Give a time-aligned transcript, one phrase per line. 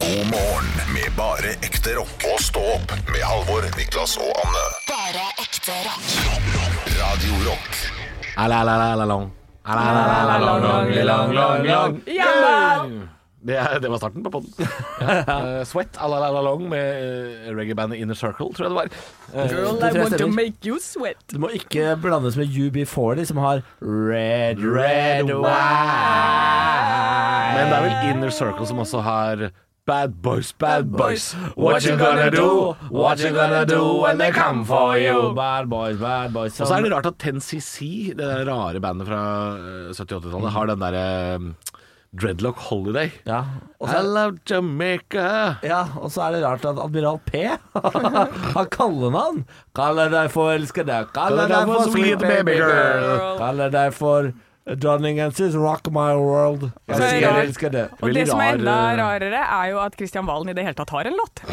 [0.00, 2.24] God morgen med bare ekte rock.
[2.32, 4.64] Og stå opp med Halvor, Niklas og Anne.
[4.88, 6.04] Bare ekte rock.
[6.26, 6.74] rock, rock.
[7.00, 7.70] Radio Rock.
[8.36, 9.26] Alalalalalang.
[9.64, 10.86] Alalalalalang.
[13.44, 14.52] Det, er- det var starten på podden.
[14.58, 14.66] Ja.
[15.04, 18.88] Uh, Sweat alalalalong med uh, reggae-bandet Inner Circle, tror jeg det var.
[19.34, 21.18] Uh, Girl, I want to make you sweat.
[21.32, 25.44] Du må ikke blandes med UB40, som har red, red wine.
[27.54, 29.36] Men det er vel Inner Circle som også har
[29.86, 31.34] Bad boys, bad boys.
[31.60, 32.72] What you gonna do?
[32.88, 35.34] What you gonna do when they come for you?
[35.36, 36.56] Bad boys, bad boys.
[36.56, 39.18] Og så er det rart at Ten CC, det der rare bandet fra
[39.58, 41.04] eh, 70-80-tallet, har den derre
[41.36, 41.50] um,
[42.16, 43.10] Dreadlock Holiday.
[43.28, 43.42] Ja,
[43.84, 45.58] I love Jamaica.
[45.62, 47.44] ja, og så er det rart at Admiral P
[48.56, 49.44] har kallenavn.
[49.76, 51.02] Kaller deg for elskede.
[51.12, 53.36] Kaller deg for sweet baby girl.
[53.36, 54.32] Kaller deg for
[54.66, 56.70] dronning and rock my world.
[56.88, 57.88] Jeg elsker, jeg elsker det.
[58.00, 60.64] Og Veldig det som er enda eh, rarere, er jo at Kristian Valen i det
[60.64, 61.42] hele tatt har en låt.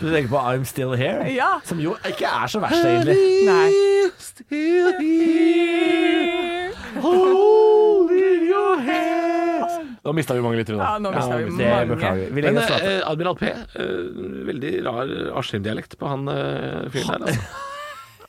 [0.00, 1.26] Du tenker på I'm Still Here?
[1.34, 1.58] Ja.
[1.64, 3.16] Som jo ikke er så verst, egentlig.
[3.48, 3.70] Nei.
[4.18, 6.70] Still here,
[7.02, 9.96] holding your hand.
[10.04, 10.84] Nå mista vi mange lyttere nå.
[10.84, 11.90] Ja, nå mista vi Det mange.
[11.94, 12.44] beklager vi.
[12.46, 13.90] Men eh, Admiral P, eh,
[14.48, 17.34] veldig rar Askim-dialekt på han uh, fyren der.
[17.34, 17.66] Altså.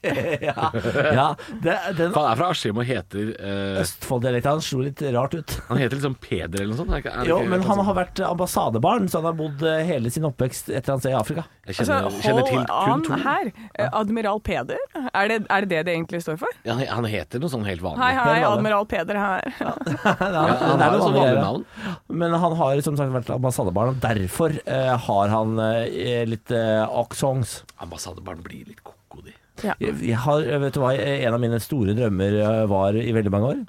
[0.48, 0.72] ja,
[1.14, 1.26] ja
[1.62, 5.54] det, den Han er fra Askim og heter uh, Østfold-dialekten hans slo litt rart ut.
[5.68, 6.94] Han heter liksom Peder eller noe sånt.
[6.96, 10.10] er ikke- er Jo, men han har vært ambassadebarn, så han har bodd eh, hele
[10.14, 11.46] sin oppvekst et eller annet sted i Afrika.
[11.68, 13.20] Jeg Altså, kjenner, kjenner til kun an to.
[13.24, 13.52] her.
[13.78, 14.82] Eh, Admiral Peder?
[15.14, 16.58] Er det, er det det det egentlig står for?
[16.66, 18.02] Ja, han, han heter noe sånn helt vanlig.
[18.02, 19.54] Hei, hei, Admiral Peder her.
[19.62, 19.76] Ja,
[20.18, 21.66] han er har jo sånn vanlig navn.
[22.10, 25.86] Men han har som sagt vært ambassadebarn, og derfor uh, har han uh,
[26.28, 27.62] litt eh, aksongs.
[27.86, 29.34] Ambassadebarn blir litt koko, de.
[29.66, 29.76] Ja.
[29.84, 33.34] Jeg, jeg har, vet du hva, en av mine store drømmer eh, var i veldig
[33.34, 33.62] mange år.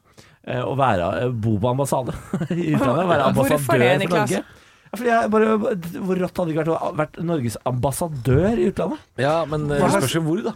[0.47, 2.15] eh, Å være eh, bo på ambassade
[2.57, 3.09] i utlandet.
[3.13, 4.19] Være ambassadør det, for?
[4.19, 4.43] Norge.
[4.93, 5.53] Fordi jeg bare,
[6.05, 9.01] hvor rått hadde det ikke vært å være Norges ambassadør i utlandet?
[9.25, 10.53] Ja, men det spørs jo hvor, da.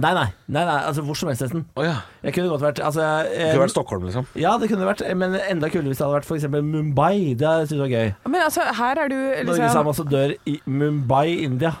[0.00, 1.64] Nei, nei, nei, nei altså hvor som helst nesten.
[1.74, 1.96] Oh, ja.
[2.22, 4.28] Jeg kunne godt vært altså, Det eh, kunne vært Stockholm, liksom.
[4.38, 6.46] Ja, det kunne vært, men enda kulere hvis det hadde vært f.eks.
[6.54, 7.34] Mumbai.
[7.34, 8.12] Det synes jeg var gøy.
[8.30, 11.74] Men altså, her er du Norges liksom ambassadør i Mumbai, India.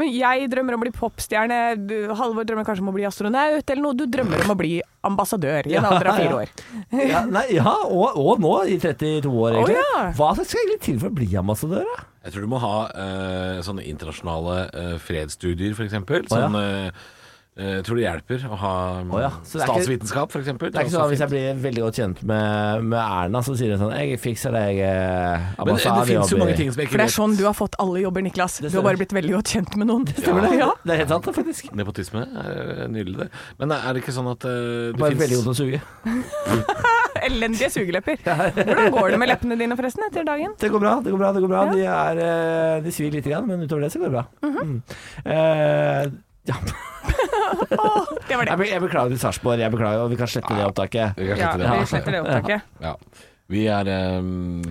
[0.00, 1.58] Men jeg drømmer om å bli popstjerne,
[2.16, 3.96] Halvor drømmer kanskje om å bli astronaut, eller noe.
[3.98, 6.52] Du drømmer om å bli ambassadør i en alder av fire år.
[7.12, 9.76] Ja, nei, ja og, og nå, i 32 år, egentlig.
[9.76, 10.04] Oh, ja.
[10.18, 12.06] Hva skal egentlig til for å bli ambassadør, da?
[12.22, 15.96] Jeg tror du må ha uh, sånne internasjonale uh, fredsstudier, f.eks.
[16.30, 17.02] Sånn eh,
[17.52, 18.74] Jeg tror det hjelper å ha
[19.04, 19.28] oh, ja.
[19.44, 20.46] Så det er ikke- statsvitenskap, f.eks.
[20.56, 23.52] Det er ikke sånn at Hvis jeg blir veldig godt kjent med, med Erna, så
[23.58, 26.72] sier hun sånn 'Jeg fikser deg eh, Men det, det ambassadejobb finnes jo mange ting
[26.72, 28.56] som jeg For det er sånn du har fått alle jobber, Niklas.
[28.64, 30.08] Du har bare blitt veldig godt kjent med noen.
[30.22, 30.54] Stemmer det?
[30.62, 30.70] Ja.
[30.80, 31.68] Det er helt sant, det, faktisk.
[31.76, 33.28] Nepotisme er nydelig, det.
[33.60, 35.80] Men er det ikke sånn at uh, det Bare veldig finnes god til å suge.
[37.28, 38.16] Elendige sugelepper.
[38.24, 40.56] Hvordan går det med leppene dine forresten etter dagen?
[40.58, 41.36] Det går bra, det går bra.
[41.36, 44.08] det går bra De, er, eh, de svir lite grann, men utover det så går
[44.08, 44.26] det bra.
[44.40, 44.76] mm.
[45.36, 46.12] Eh,
[46.50, 46.56] ja.
[48.28, 48.56] Det var jeg, det.
[48.58, 51.16] be- jeg beklager til Sarpsborg, jeg beklager, og vi kan slette det opptaket.
[51.18, 51.70] Vi kan slette det.
[51.80, 52.60] vi sletter det opptaket.
[52.80, 52.94] Ja.
[53.52, 54.62] Vi er um,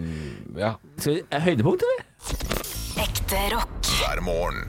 [0.58, 0.72] Ja.
[0.98, 2.06] Skal vi, er høydepunkt, eller?
[3.06, 3.92] Ekte rock.
[4.02, 4.64] hver morgen.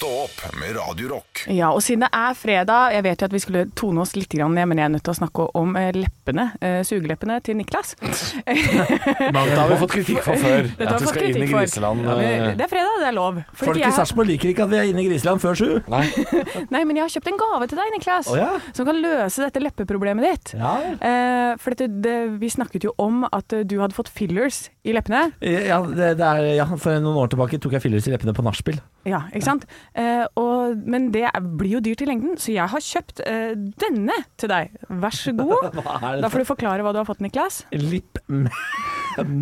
[0.00, 1.42] Stå opp med Radio Rock.
[1.52, 4.32] Ja, og siden det er fredag, jeg vet jo at vi skulle tone oss litt
[4.32, 7.90] ned, men jeg er nødt til å snakke om eh, leppene, eh, sugeleppene til Niklas.
[8.00, 10.70] Det har vi fått kritikk for før.
[10.78, 12.08] Dette At vi skal inn i griseland.
[12.08, 13.42] Ja, eh, det er fredag, det er lov.
[13.52, 15.68] Fordi Folk i Sarpsborg liker ikke at vi er inne i Griseland før sju.
[15.92, 16.06] Nei.
[16.72, 18.48] nei, men jeg har kjøpt en gave til deg, Niklas, oh, ja?
[18.72, 20.54] som kan løse dette leppeproblemet ditt.
[20.56, 20.72] Ja.
[20.96, 25.26] Eh, for dette, det, vi snakket jo om at du hadde fått fillers i leppene.
[25.44, 28.48] Ja, det, det er, ja, for noen år tilbake tok jeg fillers i leppene på
[28.48, 28.80] nachspiel.
[29.08, 29.62] Ja, ikke sant?
[29.96, 33.54] Eh, og, men det er- blir jo dyrt i lengden, så jeg har kjøpt uh,
[33.80, 34.74] denne til deg.
[34.90, 35.70] Vær så god.
[36.20, 37.62] Da får du forklare hva du har fått, Niklas.
[37.72, 38.18] Lip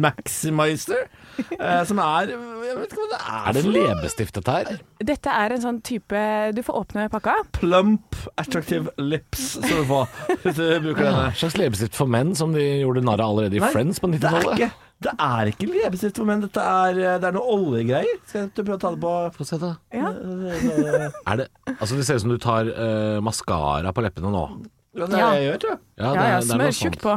[0.05, 1.09] Maximizer.
[1.39, 3.35] Uh, som er Jeg vet ikke hva det er.
[3.51, 4.81] Er det leppestift, dette her?
[5.07, 6.23] Dette er en sånn type
[6.57, 7.37] Du får åpne pakka.
[7.59, 10.01] Plump attractive lips, skal du få.
[10.43, 11.29] Hvis du bruker denne.
[11.31, 14.11] En slags leppestift for menn, som de gjorde narr av allerede i Nei, Friends på
[14.15, 14.85] Det er 90-tallet.
[15.05, 18.19] Det er ikke leppestift for menn, dette er, det er noe oljegreier.
[18.27, 19.75] Skal du prøve å ta det på Få se, da.
[19.95, 20.11] Ja.
[21.31, 21.47] Er det
[21.79, 24.43] Altså, det ser ut som du tar uh, maskara på leppene nå.
[24.99, 25.29] Ja, det er Ja.
[25.31, 25.79] det jeg gjør, tror jeg.
[25.99, 26.99] Ja, Ja, det, ja, smør noe sånt.
[27.05, 27.13] på.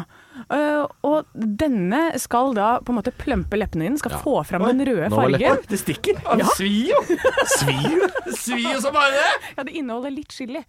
[0.52, 1.26] Uh, og
[1.62, 4.20] denne skal da på en måte plømpe leppene dine, skal Ja.
[4.22, 5.58] få fram Oi, den røde fargen.
[5.72, 6.22] Det stikker.
[6.22, 6.36] Ja.
[6.38, 7.00] Det svir jo.
[7.58, 8.10] Svir jo.
[8.38, 9.32] Svir som bare det.
[9.58, 10.62] Ja, det inneholder litt chili.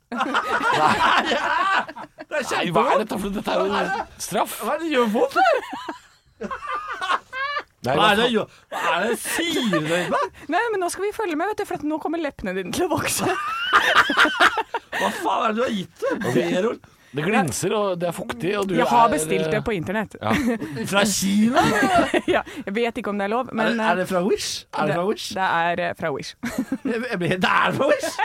[2.33, 3.03] Det er Nei, hva er kjempevondt.
[3.03, 4.55] dette for Dette er jo straff.
[4.65, 5.37] Hva er det gjør vondt?
[7.83, 8.27] Nei, Hva er det?
[8.71, 10.13] Hva er det sier du til?
[10.55, 12.71] Nei, men nå skal vi følge med, vet du, for at nå kommer leppene dine
[12.75, 13.27] til å vokse.
[15.01, 16.83] Hva faen er det du har gitt dem?
[17.13, 19.75] Det glinser, og det er fuktig, og du Jeg har er bestilt det eh, på
[19.77, 20.15] internett.
[20.17, 20.31] Ja.
[20.93, 21.61] Fra Kina?
[22.39, 24.65] Ja, jeg vet ikke om det er lov, Er, men det- er det fra Wish?
[24.73, 25.27] Er det fra Wish?
[25.37, 26.31] Det er eh, fra Wish.
[26.87, 28.17] Jeg, ble, det er fra Wish!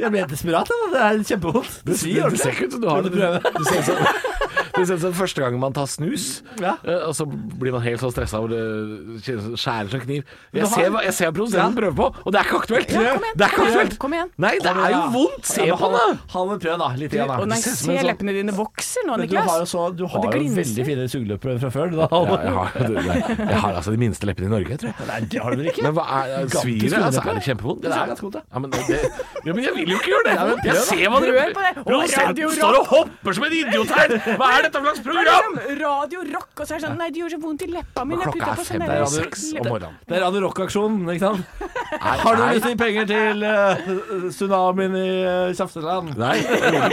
[0.00, 0.72] Jeg ble helt desperat.
[0.96, 1.76] Det er kjempevondt.
[1.86, 3.12] Du, du, du ser ikke ut som du har det.
[3.14, 3.20] du?
[3.20, 6.76] Det ser ut som, det ser ut som første gang man tar snus, Ja.
[6.84, 8.62] eh, og så blir man helt så stressa hvor det
[9.24, 10.24] skjærer som kniv.
[10.54, 11.80] Jeg ser, hva- jeg ser produsenten Ja.
[11.80, 12.88] prøve på, og det er ikke aktuelt!
[12.88, 13.98] Det er ikke aktuelt!
[14.02, 14.30] Kom igjen.
[14.38, 15.46] Nei, det er jo vondt!
[15.46, 16.06] Se på han, da!
[16.34, 16.88] Prøve, da.
[16.98, 17.38] Litt igjen, da.
[17.40, 19.44] Å nei, se sånn- leppene dine vokser nå, Niklas.
[19.44, 21.94] du har jo, så, du har jo veldig fine sugeløpere fra før.
[21.94, 22.08] Da.
[22.24, 25.06] Ja, jeg, har, jeg har altså de minste leppene i Norge, tror jeg.
[25.08, 25.82] Nei, det har du vel ikke?
[25.86, 27.00] Men hva er Gigantisk svir det?
[27.04, 27.82] Altså, er det kjempevondt?
[27.84, 28.58] Det er ganske vondt, ja.
[28.64, 28.98] Men, det,
[29.44, 30.34] ja, men jeg vil jo ikke gjøre det!
[30.64, 31.34] Prøv Jeg ser hva dere
[32.40, 32.54] gjør!
[32.58, 34.14] står og hopper som en idiot her!
[34.40, 35.54] Hva er dette for slags Det er program?
[35.54, 38.04] liksom Radio Rock, og så er det sånn Nei, det gjør så vondt i leppa
[38.08, 38.18] mi.
[38.20, 39.96] Klokka er fem, det er seks om morgenen.
[40.08, 41.42] Det er Radio Rock-aksjonen, ikke sant?
[41.94, 46.14] Nei, Har du lyst til penger til uh, tsunamien i uh, Kjafseland?
[46.20, 46.36] Nei.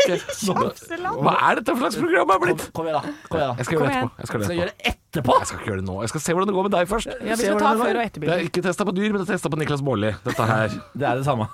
[0.06, 1.22] Tjafseland.
[1.22, 2.68] Hva er dette for slags program jeg har Kom, blitt?
[2.78, 3.14] kom igjen, da.
[3.30, 3.58] Kom igjen, da.
[3.62, 4.12] Jeg skal gjøre det etterpå.
[4.22, 5.38] Jeg skal, gjøre det etterpå.
[5.42, 5.96] jeg skal ikke gjøre det nå.
[6.06, 7.16] Jeg skal se hvordan det går med deg først.
[7.18, 9.34] Ja, vi skal ta før og Det er ikke testa på dyr, men det er
[9.36, 10.14] testa på Niklas Baarli.
[10.28, 11.50] Dette her Det er det samme.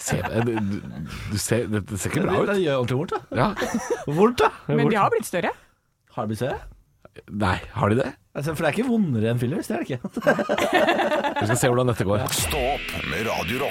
[0.00, 0.16] Se,
[0.46, 0.76] du, du,
[1.30, 2.62] du ser, det, det ser ikke bra Det ut.
[2.64, 3.20] gjør ordentlig vondt, da.
[3.36, 3.48] Ja.
[4.20, 4.48] Vondt, da.
[4.72, 5.50] Men de har blitt større.
[6.16, 6.60] Har de blitt større?
[7.28, 8.08] Nei, har de det?
[8.38, 10.00] Altså, for det er ikke vondere enn fillers, det er det ikke.
[11.40, 12.22] Vi skal se hvordan dette går.
[12.32, 13.66] Stå opp med Radio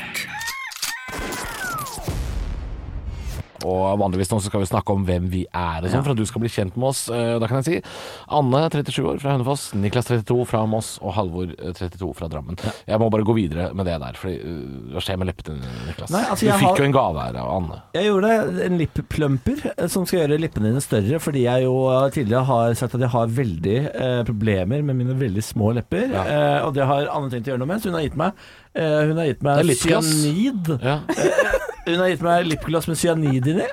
[3.68, 6.18] Og vanligvis nå så skal vi snakke om hvem vi er og sånn, for at
[6.22, 7.10] du skal bli kjent med oss.
[7.10, 7.92] Eh, Da kan jeg si
[8.32, 12.56] Anne, 37 år fra Hønefoss, Niklas, 32 fra Moss og Halvor, eh, 32 fra Drammen.
[12.88, 16.10] Jeg må bare gå videre med det der, for hva skjer med leppene dine, Niklas?
[16.14, 17.82] Nei, altså, du fikk har- jo en gave her av Anne.
[17.94, 22.10] Jeg gjorde en lipplumper eh, som skal gjøre lippene dine større, fordi jeg jo eh,
[22.16, 26.08] tidligere har sagt at jeg har veldig eh, problemer med mine veldig små lepper.
[26.14, 26.24] Ja.
[26.24, 28.32] Eh, og det har Anne tenkt å gjøre noe med, så hun har gitt meg
[28.76, 30.72] eh, Hun har gitt Det meg cyanid.
[30.82, 31.00] Ja.
[31.90, 33.68] Hun har gitt meg lipgloss med cyanid inni.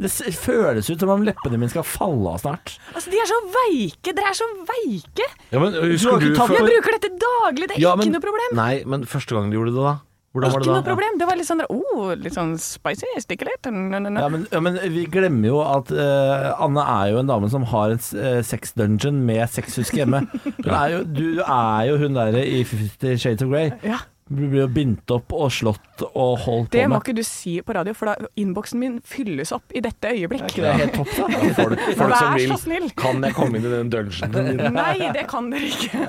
[0.00, 0.08] Det
[0.40, 2.76] føles ut som om leppene mine skal falle av snart.
[2.94, 4.14] Altså, de er så veike!
[4.16, 5.26] Dere er så veike!
[5.52, 7.92] ja, men Du har husker ikke du, tatt- Jeg bruker dette daglig, det er Ja,
[7.94, 8.56] ikke men- noe problem.
[8.56, 9.96] Nei, men første gang du gjorde det, da?
[10.36, 11.14] Hvordan var Ikke det noe problem.
[11.18, 13.68] Det var litt sånn oh, litt sånn spicy, stikker litt.
[13.72, 14.20] No, no, no.
[14.20, 17.64] Ja, men, ja, men vi glemmer jo at uh, Anne er jo en dame som
[17.70, 20.26] har en uh, sex-dungeon med sexhuske hjemme.
[20.44, 23.72] Hun er jo, du er jo hun derre i Fifty Shades of Grey.
[23.80, 24.02] Ja.
[24.26, 27.74] Du blir bindt opp og slått og holdt Det på må ikke du si på
[27.76, 30.42] radio, for da innboksen min fylles opp i dette øyeblikk.
[30.42, 31.28] Er ikke det helt topp, da?
[31.30, 32.88] Ja, folk, folk Vær som så vil snill.
[32.98, 34.74] Kan jeg komme inn i den dungeonen din?
[34.74, 36.08] Nei, det kan dere ikke.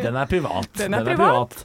[0.00, 0.70] Den er privat.
[0.80, 1.58] Den er privat.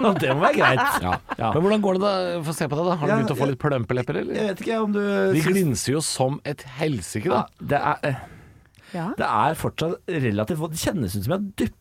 [0.00, 0.96] Og det må være greit.
[1.04, 1.12] Ja.
[1.36, 1.50] Ja.
[1.52, 2.14] Men hvordan går det da?
[2.48, 2.96] Få se på deg, da.
[3.02, 4.38] Har du Ja, begynt å få litt plømpelepper, eller?
[4.40, 5.02] Jeg vet ikke om du
[5.36, 7.42] De glinser jo som et helsike, da.
[7.44, 8.16] ja, det, er,
[8.96, 9.10] Ja.
[9.20, 10.64] det er fortsatt relativt.
[10.72, 11.76] Det kjennes ut som jeg har dyppa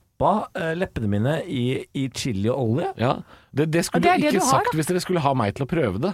[0.56, 1.64] eh, leppene mine i,
[1.96, 2.08] i
[2.54, 2.92] olje.
[3.00, 3.16] Ja,
[3.52, 5.24] det, det skulle Ja, det er du det ikke du har, sagt hvis dere skulle
[5.24, 6.14] ha meg til å prøve det.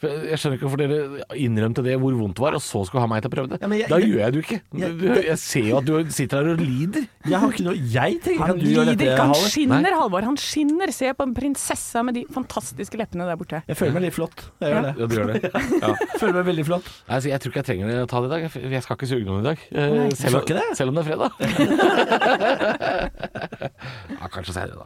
[0.00, 0.98] For jeg skjønner ikke hvorfor dere
[1.40, 3.58] innrømte det hvor vondt det var, og så skulle ha meg til å prøve det.
[3.60, 4.60] Ja, jeg- da gjør jeg det jo ikke.
[4.80, 7.04] Jeg- Du, jeg ser jo at du sitter her og lider.
[7.28, 9.48] Jeg har ikke noe Jeg trenger Han at du gjør lider dette, ikke, han Halvor.
[9.50, 10.22] skinner, Halvor.
[10.24, 10.90] Han skinner.
[10.92, 13.62] Se på en prinsessa med de fantastiske leppene der borte.
[13.68, 14.50] Jeg føler meg litt flott.
[14.60, 14.94] Jeg gjør det.
[15.00, 15.40] Ja, du gjør det.
[15.80, 15.94] Ja.
[16.20, 16.84] Føler meg veldig flott.
[17.08, 18.42] Nei, Altså, jeg tror ikke jeg trenger å ta det i dag.
[18.72, 19.58] Jeg- skal ikke suge noen i dag.
[19.72, 20.62] Eh, Nei, selv, det?
[20.76, 21.30] selv om det er fredag.
[24.20, 24.84] ja, kanskje det da.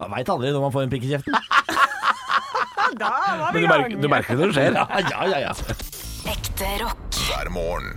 [0.00, 1.34] Man veit aldri når man får en pikk i kjeften.
[2.98, 3.10] Da
[3.40, 4.72] var vi du merker, du merker det når det skjer.
[4.78, 5.52] Ja, ja, ja, ja.
[6.34, 7.18] Ekte rock.
[7.28, 7.96] hver morgen.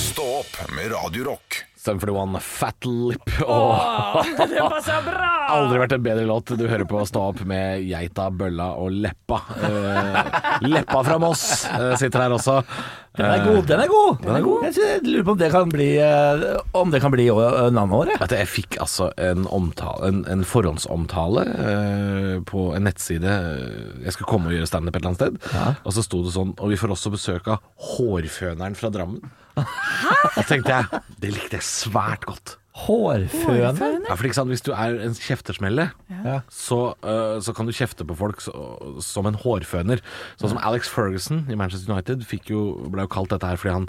[0.00, 1.62] Stå opp med Radio Rock.
[1.80, 3.30] Sum 41, Fat Lip.
[3.46, 4.24] Åh.
[4.36, 5.28] Det passer bra!
[5.54, 6.52] Aldri vært en bedre låt.
[6.60, 9.38] Du hører på å Stå opp med Geita, Bølla og Leppa.
[9.62, 10.18] Uh,
[10.68, 12.58] leppa fra Moss uh, sitter her også.
[13.16, 13.62] Den er god.
[13.66, 14.20] Den er god.
[14.26, 14.66] Den er god.
[14.68, 16.44] Jeg synes- jeg lurer på om det kan bli eh,
[16.78, 18.12] Om det kan bli navnet vårt.
[18.12, 18.38] jeg.
[18.44, 23.34] Jeg fikk altså en, omtale, en, en forhåndsomtale eh, på en nettside.
[24.04, 25.82] Jeg skulle komme og gjøre standup et eller annet sted.
[25.82, 27.64] Og så sto det sånn Og vi får også besøk av
[27.96, 29.24] Hårføneren fra Drammen.
[30.36, 32.56] Da tenkte jeg Det likte jeg svært godt.
[32.80, 34.06] Hårføner.
[34.08, 35.90] Ja, for ikke sant, Hvis du er en kjeftesmelle,
[36.24, 36.36] Ja.
[36.48, 38.52] så, uh, så kan du kjefte på folk så,
[39.04, 40.00] som en hårføner.
[40.40, 43.74] Sånn som Alex Ferguson i Manchester United fikk jo, ble jo kalt dette her fordi
[43.74, 43.88] han,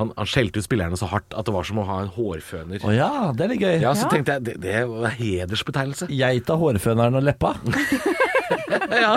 [0.00, 2.82] han, han skjelte ut spillerne så hardt at det var som å ha en hårføner.
[2.82, 3.76] Å ja, det er litt gøy.
[3.84, 6.08] Ja, så tenkte jeg det, det var hedersbetegnelse.
[6.10, 7.54] Geita, hårføneren og leppa.
[8.94, 9.16] Ja.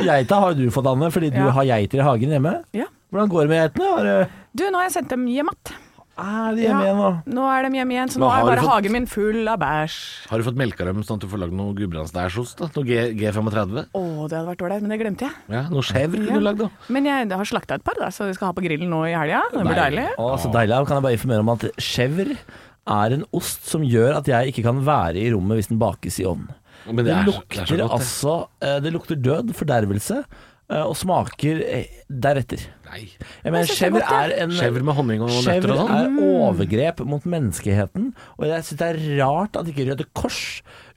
[0.00, 1.50] Geita har du fått, Anne, fordi du Ja.
[1.50, 2.52] har geiter i hagen hjemme.
[2.76, 2.86] Ja.
[3.12, 3.88] Hvordan går det med geitene?
[3.96, 5.82] Har du- Du, nå har jeg sendt dem hjem igjen.
[6.16, 7.08] Er de hjemme igjen nå?
[7.36, 9.96] Nå er de hjemme igjen, så nå er bare fått- hagen min full av bæsj.
[10.30, 12.62] Har du fått melka dem sånn at du får lagd noe gudbrandsdæsjost?
[12.64, 13.82] Noe G, G35?
[13.92, 15.34] Å, det hadde vært ålreit, men det glemte jeg.
[15.52, 16.38] Ja, Noe chèvre kunne Ja.
[16.40, 16.70] du lagd, da.
[16.88, 19.12] Men jeg har slakta et par, da, så vi skal ha på grillen nå i
[19.12, 19.42] helga.
[19.52, 20.06] Det blir deilig.
[20.16, 20.80] Å, så deilig.
[20.88, 22.38] Kan jeg bare informere om at chèvre
[22.86, 26.16] er en ost som gjør at jeg ikke kan være i rommet hvis den bakes
[26.18, 26.48] i ovnen.
[26.86, 27.90] Det, Det, er lukter det godt, det.
[27.90, 30.24] altså eh, Det lukter død, fordervelse.
[30.70, 32.64] Eh, og smaker eh, deretter.
[32.86, 33.04] Nei.
[33.42, 35.94] Jeg mener, skjever er en Skjever med honning og nøtter og sånn.
[35.96, 40.42] er overgrep mot menneskeheten, og jeg syns det er rart at ikke Røde Kors,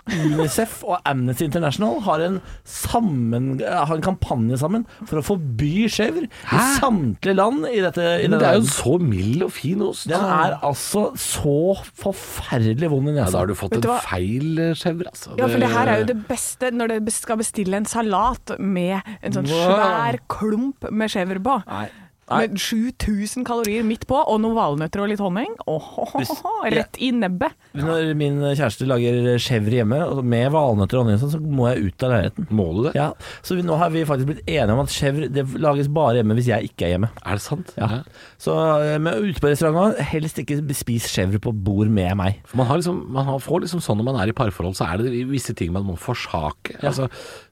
[0.10, 6.28] Unicef og Amnesty International har en, sammen, har en kampanje sammen for å forby chèvre
[6.30, 8.74] i samtlige land i dette i Men det er jo verden.
[8.74, 10.08] så mild og fin ost.
[10.10, 11.56] Den er altså så
[12.00, 13.28] forferdelig vond i ja.
[13.30, 14.00] Da har du fått du en hva?
[14.06, 14.74] feil eh,
[15.10, 15.36] altså.
[15.40, 19.00] Ja, for det her er jo det beste når du skal bestille en salat med
[19.22, 19.72] en sånn Wow.
[19.72, 21.56] svær klump med chèvre på.
[21.70, 21.88] Nei.
[22.30, 22.42] Nei.
[22.48, 25.56] Med 7000 kalorier midt på, og noen valnøtter og litt honning.
[25.70, 27.56] Åhåhåhå, rett i nebbet.
[27.78, 32.06] Når min kjæreste lager chèvre hjemme med valnøtter og honning, sånn, så må jeg ut
[32.06, 32.50] av leiligheten.
[32.54, 32.94] Må du det?
[32.98, 33.10] Ja,
[33.46, 36.38] Så vi, nå har vi faktisk blitt enige om at chèvre det lages bare hjemme
[36.38, 37.12] hvis jeg ikke er hjemme.
[37.24, 37.74] Er det sant?
[37.80, 38.04] Ja.
[38.42, 38.56] Så
[39.02, 42.42] men ute på restauranten, helst ikke spis chèvre på bord med meg.
[42.50, 44.88] For man, har liksom, man har, får liksom sånn når man er i parforhold, så
[44.90, 46.78] er det visse ting man må forsake.
[46.86, 47.10] Altså,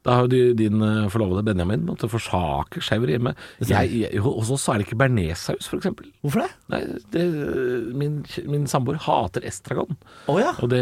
[0.08, 3.34] da har jo du- din eh, forlovede Benjamin måttet forsake chèvre hjemme.
[4.24, 5.90] Oss så er det ikke bearnéssaus, f.eks.
[6.24, 6.50] Hvorfor det?
[6.72, 6.80] Nei,
[7.14, 7.24] det,
[7.98, 9.98] min, min samboer hater estragon.
[10.32, 10.54] Oh, ja.
[10.64, 10.82] Og det,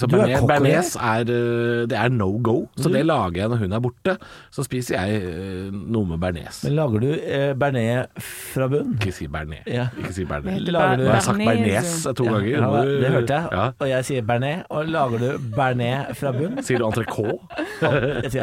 [0.00, 2.58] så Du er bearnés, er, eh, det er no go.
[2.76, 4.16] Så det lager jeg når hun er borte.
[4.52, 6.62] Så spiser jeg eh, noe med bearnés.
[6.66, 8.94] Men lager du eh, bearnés fra bunn?
[9.00, 9.64] Ikke si bearnés.
[9.70, 9.88] Ja.
[9.98, 10.60] Ikke si bearnés.
[10.68, 11.96] Lager du- Nå har jeg sagt bearnés.
[12.04, 12.60] to to ganger.
[12.60, 13.48] Ja, det hørte jeg.
[13.56, 13.66] Ja.
[13.80, 14.64] Og jeg sier bearnés.
[14.70, 16.60] Og lager du bearnés fra bunn?
[16.62, 17.38] Sier du entrecôte?
[18.22, 18.41] Jeg sier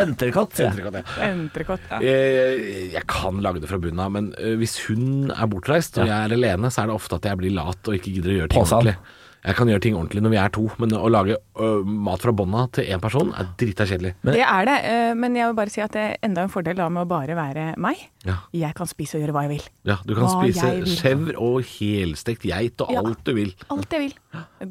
[0.00, 0.56] entrecôte.
[0.56, 1.04] sier jeg.
[1.28, 2.00] Entrecôte, ja.
[2.00, 6.16] Jeg, jeg kan lage det fra bunnen av, men hvis hun er bortreist og jeg
[6.16, 8.52] er alene, så er det ofte at jeg blir lat og ikke gidder å gjøre
[8.54, 8.78] ting Påsal.
[8.86, 9.16] ordentlig.
[9.48, 12.32] Jeg kan gjøre ting ordentlig når vi er to, men å lage ø, mat fra
[12.34, 14.10] bånda til én person er drita kjedelig.
[14.26, 16.76] Det er det, ø, men jeg vil bare si at det er enda en fordel
[16.80, 18.02] da med å bare være meg.
[18.26, 18.40] Ja.
[18.52, 19.68] Jeg kan spise og gjøre hva jeg vil.
[19.92, 23.04] Ja, du kan Hva spise skjevr og helstekt geit og Ja.
[23.06, 23.54] alt du vil.
[23.70, 24.18] Alt jeg vil.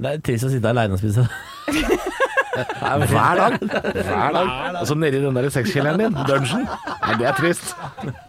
[0.04, 1.26] Det er trist å sitte aleine og spise.
[2.58, 3.58] Hver dag.
[3.62, 4.48] Hver dag.
[4.82, 6.66] Og så nedi den der sexkjelleren din, dungeon.
[6.68, 7.74] Nei, det er trist.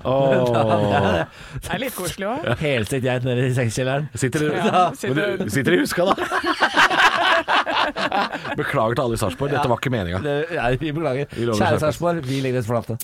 [0.05, 0.53] Åh.
[1.59, 2.49] Det er litt koselig òg.
[2.63, 4.09] Helstekt geit nede i sexkjelleren.
[4.19, 6.15] Sitter du Ja, Men du sitter i huska, da.
[8.59, 10.19] Beklager til alle i Sarpsborg, dette var ikke meninga.
[10.25, 11.27] Det- Nei, vi beklager.
[11.35, 11.81] Vi lover Kjære skjerpes.
[11.87, 12.99] Sarpsborg, vi legger oss flate.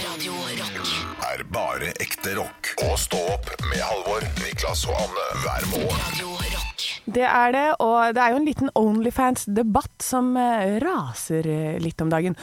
[0.00, 0.88] Radio Rock.
[1.30, 2.72] er bare ekte rock.
[2.84, 6.00] Og stå opp med Halvor, Niklas og Anne hver morgen.
[6.08, 6.69] Radio Rock.
[7.10, 12.00] Det er det, og det er jo en liten Onlyfans-debatt som eh, raser eh, litt
[12.04, 12.36] om dagen.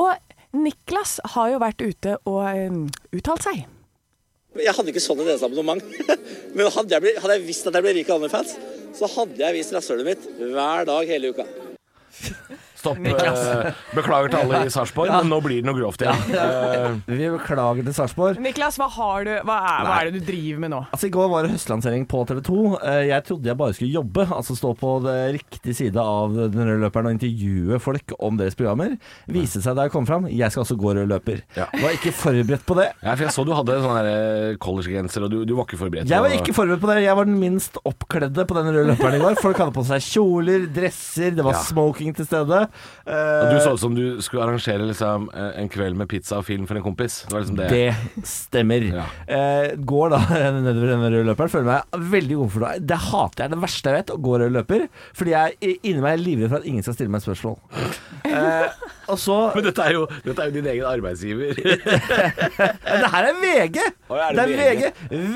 [0.00, 2.80] Og Niklas har jo vært ute og eh,
[3.16, 3.62] uttalt seg.
[4.58, 5.84] Jeg hadde ikke sånn idéabonnement.
[6.56, 8.56] Men hadde jeg, blitt, hadde jeg visst at jeg ble rik av OnlyFans,
[8.98, 11.46] så hadde jeg vist rasshølet mitt hver dag hele uka.
[12.80, 12.98] Stopp.
[13.04, 13.40] Niklas.
[13.94, 16.34] Beklager til alle i Sarpsborg, men nå blir det noe grovt igjen.
[16.34, 18.40] Eh, Vi beklager til Sarpsborg.
[18.40, 20.80] Niklas, hva, har du, hva, er, hva er det du driver med nå?
[20.90, 22.58] Altså I går var det høstlansering på TV 2.
[22.80, 26.62] Eh, Jeg trodde jeg bare skulle jobbe, altså stå på det riktige side av den
[26.64, 28.96] røde løperen og intervjue folk om deres programmer.
[29.30, 31.42] Viste seg da jeg kom fram, jeg skal også gå rød løper.
[31.58, 31.68] Ja.
[31.76, 32.88] Var ikke forberedt på det.
[33.04, 36.08] Ja, for jeg så du hadde sånn eh, collegegenser, og du, du var ikke forberedt.
[36.10, 36.98] Jeg var ikke forberedt på det.
[37.04, 39.38] Jeg var den minst oppkledde på den røde løperen i går.
[39.42, 41.62] Folk hadde på seg kjoler, dresser, det var Ja.
[41.66, 42.64] smoking til stede.
[43.06, 46.38] Eh, Og Du så ut som du skulle arrangere liksom, eh, en kveld med pizza
[46.40, 47.20] og film for en kompis.
[47.26, 47.68] Det var liksom det.
[47.70, 48.86] Det stemmer.
[49.00, 49.06] Ja.
[49.26, 50.20] Eh, går da
[50.60, 52.86] nedover den røde løperen, føler meg veldig komfortabel.
[52.90, 53.54] Det hater jeg.
[53.56, 54.86] Det verste jeg vet, å gå rød løper.
[55.18, 57.58] Fordi jeg er inni meg livredd for at ingen skal stille meg spørsmål.
[58.30, 61.56] Eh, og så Men dette er, jo, dette er jo din egen arbeidsgiver.
[63.00, 63.78] Det her er VG!
[64.10, 64.82] Å, er det det er VG.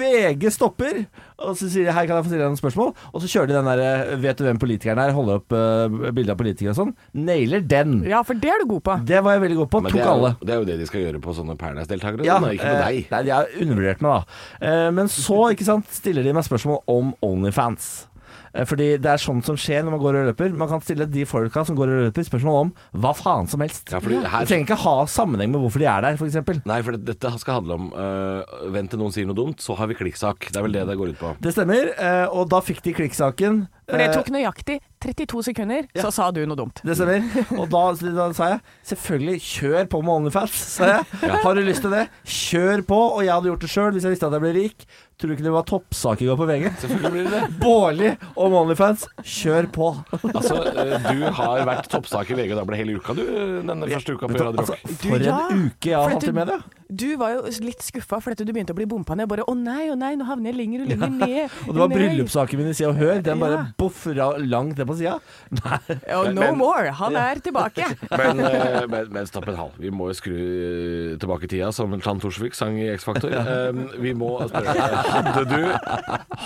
[0.01, 1.05] VG stopper,
[1.39, 2.93] og så sier de 'her kan jeg få stille deg noen spørsmål'.
[3.13, 6.31] Og så kjører de den der 'vet du hvem politikeren er', holder opp uh, bilde
[6.31, 6.95] av politikere og sånn.
[7.15, 8.05] Nailer den.
[8.07, 8.97] Ja, for det er du god på.
[9.05, 9.83] Det var jeg veldig god på.
[9.83, 10.37] Men Tok det er, alle.
[10.41, 12.25] det er jo det de skal gjøre på sånne Paradise-deltakere.
[12.25, 13.11] Ja, sånn, ikke på eh, deg.
[13.11, 14.69] Nei, de har undervurdert meg, da.
[14.71, 18.07] Eh, men så ikke sant, stiller de meg spørsmål om Onlyfans.
[18.55, 20.55] Eh, Fordi det er sånt som skjer når man går og løper.
[20.57, 23.91] Man kan stille de folka som går og løper, spørsmål om hva faen som helst.
[23.93, 26.65] Ja, fordi Det her, trenger ikke ha sammenheng med hvorfor de er der, f.eks.
[26.65, 29.91] nei, for dette skal handle om uh, Vent til noen sier noe dumt, så har
[29.91, 30.51] vi klikksak.
[30.51, 31.35] Det er vel det det går ut på.
[31.43, 33.65] Det stemmer, uh, og da fikk de klikksaken.
[33.85, 36.81] For det tok nøyaktig 32 sekunder, så sa du noe dumt.
[36.87, 37.21] Det stemmer.
[37.61, 37.83] Og da,
[38.17, 41.33] da sa jeg selvfølgelig kjør på med OnlyFans, sa jeg.
[41.43, 42.07] Har du lyst til det?
[42.25, 43.01] Kjør på.
[43.19, 44.87] Og jeg hadde gjort det sjøl hvis jeg visste at jeg ble rik.
[45.15, 46.65] Tror du ikke det var toppsak i går på VG?
[46.83, 47.43] Selvfølgelig blir det det.
[47.63, 49.05] Bårli om OnlyFans.
[49.23, 49.91] Kjør på.
[50.35, 53.23] Altså, øh, du har vært toppsak i VG, da ble hele uka du,
[53.63, 54.97] denne første uka på Radio Altså, Rock.
[55.05, 56.59] for ja, en uke jeg har for hatt at i media.
[56.97, 59.29] Du var jo litt skuffa fordi du begynte å bli bompa ned.
[59.29, 61.51] Bare 'Å nei, å nei, nå havner jeg lenger og lenger ned'.
[61.69, 61.97] Og det var Nei.
[61.99, 63.23] bryllupssaken min i Se og Hør.
[63.23, 63.65] Den bare Ja.
[63.79, 65.19] boffra langt ned på sida.
[66.15, 66.91] Oh, no Men- more.
[66.91, 67.85] Han er tilbake.
[68.11, 69.73] Men, eh, men, men stopp en halv.
[69.79, 73.33] Vi må jo skru eh, tilbake tida, som Chan Torsvik sang i X-Faktor.
[73.35, 74.75] Um, vi må spørre
[75.05, 75.63] Hadde du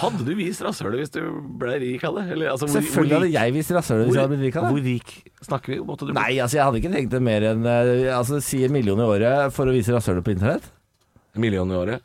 [0.01, 1.21] Hadde du vist rasshølet hvis du
[1.61, 2.27] ble rik av det?
[2.33, 4.63] Eller, altså, hvor- Selvfølgelig hvor hadde jeg vist rasshølet hvis jeg hadde blitt rik av
[4.63, 4.71] det.
[4.73, 5.11] Hvor rik
[5.49, 5.79] snakker vi?
[5.89, 6.19] Måtte du bli?
[6.21, 9.07] Nei, altså jeg hadde ikke tenkt det mer enn eh, Altså si en million i
[9.07, 10.38] året for å vise rasshølet på internett.
[10.43, 12.03] En million i året?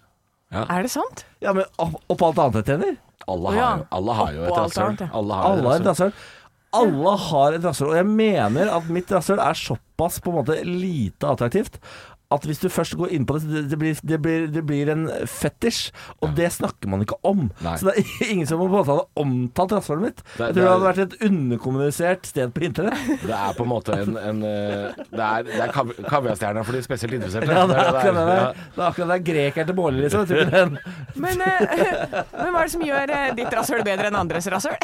[0.53, 1.25] Er det sant?
[1.41, 2.97] Ja, men opp- oppå alt annet jeg tjener.
[3.27, 3.77] Alle har, ja.
[3.77, 4.83] jo- alle har jo et alt rasshøl.
[4.87, 5.09] annet, ja.
[5.13, 6.11] Alle har, Alle har et et rasshøl.
[6.11, 6.39] rasshøl.
[6.73, 10.57] Alle har et rasshøl, og jeg mener at mitt rasshøl er såpass på en måte
[10.65, 11.77] lite attraktivt
[12.33, 15.05] at hvis du først går inn på det, det, blir, det, blir, det blir en
[15.29, 15.91] fetisj,
[16.23, 17.47] og det snakker man ikke om.
[17.63, 17.75] Nei.
[17.79, 20.23] Så det er ingen som på en måte hadde omtalt rasshølet mitt.
[20.23, 23.05] Det- jeg tror det det er- hadde vært et underkommunisert sted på internett.
[23.23, 26.75] Det er på en måte en, en eh, Det er, det er kav kaviarstjerna for
[26.77, 27.51] de spesielt interesserte.
[27.53, 28.37] Ja, det er akkurat det.
[28.37, 28.47] Ja.
[28.73, 30.25] Det er akkurat det grekeren til Bårli, liksom.
[31.23, 34.75] Men, eh, men hva er det som gjør eh, ditt rasshøl bedre enn andres rasshøl?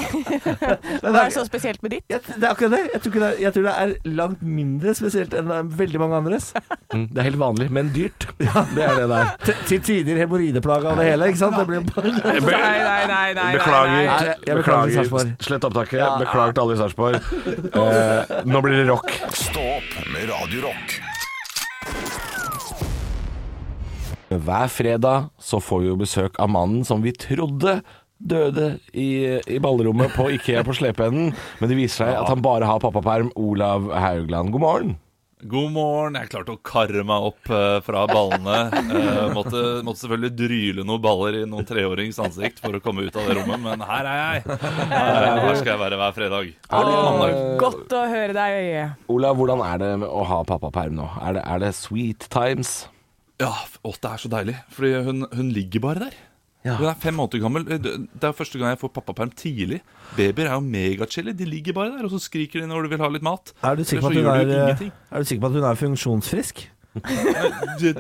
[0.59, 2.05] Hva er det så spesielt med ditt?
[2.11, 2.81] jeg, Det er akkurat det.
[2.93, 6.19] Jeg tror, ikke det er, jeg tror det er langt mindre spesielt enn veldig mange
[6.21, 6.51] andres.
[6.93, 8.27] Mm, Det er helt vanlig, men dyrt.
[8.49, 9.31] Ja, Det er det der.
[9.45, 11.57] Til, til tider hemoroideplaga og det hele, ikke sant?
[11.59, 13.25] Det blir bare Nei, nei, nei.
[13.39, 13.93] nei, Beklager.
[13.93, 14.35] nei, nei.
[14.47, 15.33] Jeg beklager, Sarpsborg.
[15.47, 16.05] Slett opptaket.
[16.23, 17.19] Beklager til alle i Sarpsborg.
[17.79, 19.11] Eh, nå blir det rock.
[19.35, 20.97] Stå opp med Radio Rock.
[24.29, 27.79] Hver fredag så får vi jo besøk av mannen som vi trodde
[28.19, 29.07] døde i,
[29.47, 31.31] i ballrommet på Ikea på Slepeenden.
[31.61, 33.31] Men det viser seg at han bare har pappaperm.
[33.39, 34.97] Olav Haugland, god morgen.
[35.39, 36.17] God morgen.
[36.19, 38.57] Jeg klarte å karre meg opp uh, fra ballene.
[38.75, 43.15] Uh, måtte, måtte selvfølgelig dryle noen baller i noen treårings ansikt for å komme ut
[43.15, 44.57] av det rommet, men her er jeg.
[44.91, 46.51] Her, her skal jeg være hver fredag.
[46.67, 47.35] Er.
[47.61, 48.99] Godt å høre deg.
[49.15, 51.07] Olav, hvordan er det å ha pappaperm nå?
[51.23, 52.81] Er det, er det sweet times?
[53.39, 53.53] Ja,
[53.87, 54.59] å, det er så deilig.
[54.75, 56.19] Fordi hun, hun ligger bare der.
[56.65, 56.75] Ja.
[56.75, 57.63] Hun er fem måneder gammel.
[57.65, 59.79] Det det er første gang jeg får pappaperm tidlig.
[60.17, 61.31] Babyer er jo megachilly.
[61.39, 63.53] De ligger bare der, og så skriker de når du vil ha litt mat.
[63.63, 65.79] Er du sikker på at hun er, eh, er, du sikker på at hun er
[65.79, 66.67] funksjonsfrisk?
[67.79, 67.95] Det-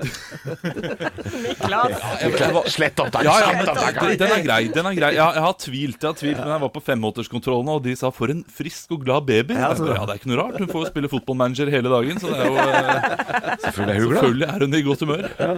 [2.73, 3.23] Slett opptak!
[3.23, 4.67] Den, den er grei.
[4.73, 7.75] den er grei Jeg, jeg har tvilt, jeg har tvilt Men jeg var på femmåterskontrollene,
[7.77, 9.53] og de sa 'for en frisk og glad baby'.
[9.55, 10.57] Ja, Ja, ja, Det er ikke noe rart.
[10.59, 14.13] Hun får jo spille fotballmanager hele dagen, så det er jo eh, Selvfølgelig er hun.
[14.15, 15.25] Selvfølgelig er hun i godt humør.
[15.39, 15.53] Ja.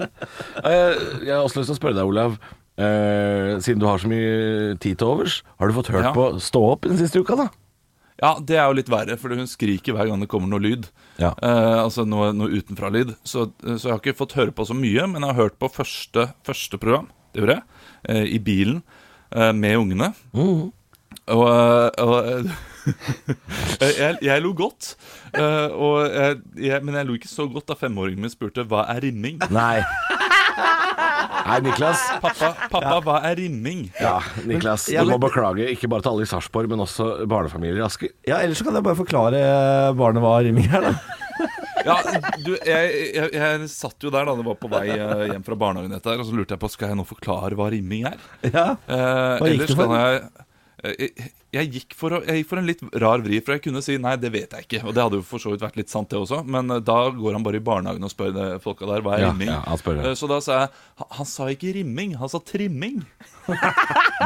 [1.26, 2.38] Jeg har også lyst til å spørre deg, Olav.
[2.82, 6.14] Eh, siden du har så mye tid til overs, har du fått hørt Ja.
[6.18, 7.50] på Stå opp den siste uka, da?
[8.22, 10.90] Ja, det er jo litt verre, for hun skriker hver gang det kommer noe lyd.
[11.18, 11.32] Ja.
[11.42, 13.16] Eh, altså noe, noe utenfra-lyd.
[13.26, 15.70] Så, så jeg har ikke fått høre på så mye, men jeg har hørt på
[15.74, 17.08] første, første program.
[17.34, 17.64] Det gjorde jeg.
[18.14, 18.84] eh, I bilen
[19.34, 20.12] eh, med ungene.
[20.38, 20.70] Og,
[21.48, 22.54] eh, og eh,
[24.04, 24.94] jeg, jeg lo godt.
[25.34, 26.38] eh, og jeg,
[26.70, 29.42] jeg, men jeg lo ikke så godt da femåringen min spurte hva er rimming.
[29.50, 29.80] Nei.
[31.52, 32.02] Nei, Niklas.
[32.24, 33.86] Pappa, pappa hva er rimming?
[34.00, 34.88] Ja, Niklas.
[34.94, 38.14] Ja, Du må beklage, ikke bare til alle i Sarpsborg, men også barnefamilier i Asker.
[38.28, 40.96] Ja, ellers så kan jeg bare forklare eh, barnet hva rimming er, da.
[41.82, 41.96] Ja,
[42.46, 45.56] du, jeg, jeg, jeg satt jo der da det var på vei eh, hjem fra
[45.58, 48.20] barnehagen, dette her, og så lurte jeg på skal jeg nå forklare hva rimming er.
[48.46, 48.66] Ja.
[48.86, 49.00] Eh,
[49.42, 49.90] Hva gikk ellers du for?
[49.90, 50.20] kan jeg
[50.86, 53.64] eh, jeg, jeg, gikk for, å- jeg gikk for en litt rar vri, for jeg
[53.66, 54.84] kunne si nei, det vet jeg ikke.
[54.88, 56.42] Og det hadde jo for så vidt vært litt sant, det også.
[56.48, 59.26] Men eh, da går han bare i barnehagen og spør de folka der hva er
[59.26, 59.52] Ja, rimming.
[59.52, 60.06] ja, det.
[60.12, 60.70] Eh, så da sa jeg
[61.02, 63.02] han, han sa ikke rimming, han sa trimming.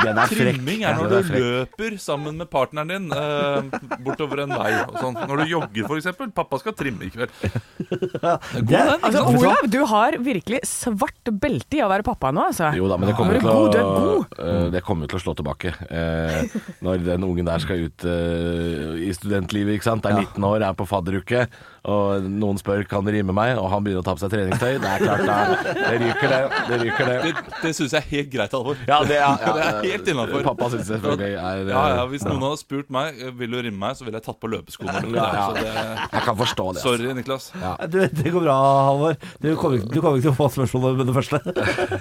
[0.05, 0.35] Den er frekk.
[0.35, 1.45] Trimming er når Den du frekk.
[1.45, 4.71] løper sammen med partneren din eh, bortover en vei.
[4.85, 5.15] Og sånn.
[5.25, 6.31] Når du jogger, eksempel.
[6.35, 7.31] Pappa skal trimme i kveld.
[7.39, 9.21] Det er- God den, Altså.
[9.31, 12.71] Olav, du har virkelig svart belte i å være pappa nå, altså.
[12.75, 15.07] Jo da, men det kommer jo du til å, god, du er eh, det kommer
[15.11, 15.71] til å slå tilbake.
[15.89, 20.05] Eh, når den ungen der skal ut uh, i studentlivet, ikke sant.
[20.05, 21.45] Er 19 år, er på fadderuke,
[21.85, 24.77] og noen spør kan du rime meg, og han begynner å ta på seg treningstøy.
[24.81, 25.25] Det er klart,
[25.65, 26.41] det, det ryker det.
[26.69, 27.17] Det ryker det.
[27.25, 28.79] Det, det syns jeg er helt greit, alvor.
[28.89, 30.45] Ja, det, ja, ja, det er helt innafor.
[30.49, 33.53] Pappa syns det selvfølgelig er eh, Ja, ja, Hvis noen hadde spurt meg eh, Vil
[33.53, 35.03] du rimme meg, så ville jeg tatt på løpeskoene.
[35.15, 35.75] Ja, ja.
[36.09, 36.81] Jeg kan forstå det.
[36.81, 36.95] altså.
[36.95, 37.49] sorry, Niklas.
[37.91, 38.57] Du, det går bra,
[38.89, 39.19] Halvor.
[39.43, 41.39] Du kommer ikke du kommer ikke til å få spørsmål med det første.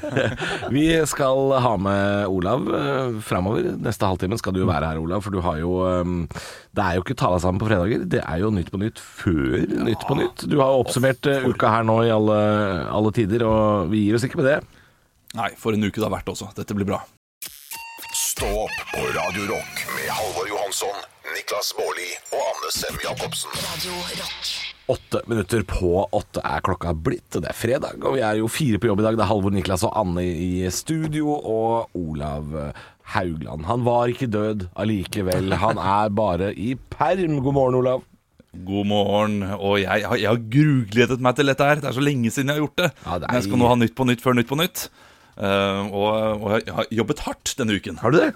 [0.74, 3.68] Vi skal ha med Olav uh, framover.
[3.84, 5.24] Neste halvtimen skal du jo være her, Olav.
[5.24, 6.40] For du har jo eh,
[6.74, 8.06] Det er jo ikke Tala sammen på fredager.
[8.10, 10.44] Det er jo Nytt på Nytt før Nytt på Nytt.
[10.50, 12.38] Du har oppsummert eh, uka her nå i alle,
[12.94, 14.58] alle tider, og vi gir oss ikke med det.
[15.34, 16.52] Nei, for en uke det har vært også.
[16.56, 17.00] Dette blir bra.
[18.14, 21.00] Stå opp på Radio Rock med Halvor Johansson,
[21.34, 23.58] Niklas Baarli og Anne Sem Jacobsen.
[23.64, 24.52] Radio Rock.
[24.94, 27.30] Åtte minutter på åtte er klokka blitt.
[27.34, 29.16] og Det er fredag, og vi er jo fire på jobb i dag.
[29.18, 32.52] Det er Halvor, Niklas og Anne i studio, og Olav
[33.14, 33.64] Haugland.
[33.68, 35.54] Han var ikke død allikevel.
[35.60, 37.40] Han er bare i perm.
[37.42, 38.04] God morgen, Olav.
[38.64, 39.40] God morgen.
[39.58, 41.82] Og jeg, jeg, har- grugledet meg til dette her.
[41.82, 42.90] Det er så lenge siden jeg har gjort det.
[43.06, 44.88] Ja, det er- jeg skal nå ha Nytt på Nytt før Nytt på Nytt.
[45.34, 47.96] Uh, og, og jeg har jobbet hardt denne uken.
[47.98, 48.34] Har du det?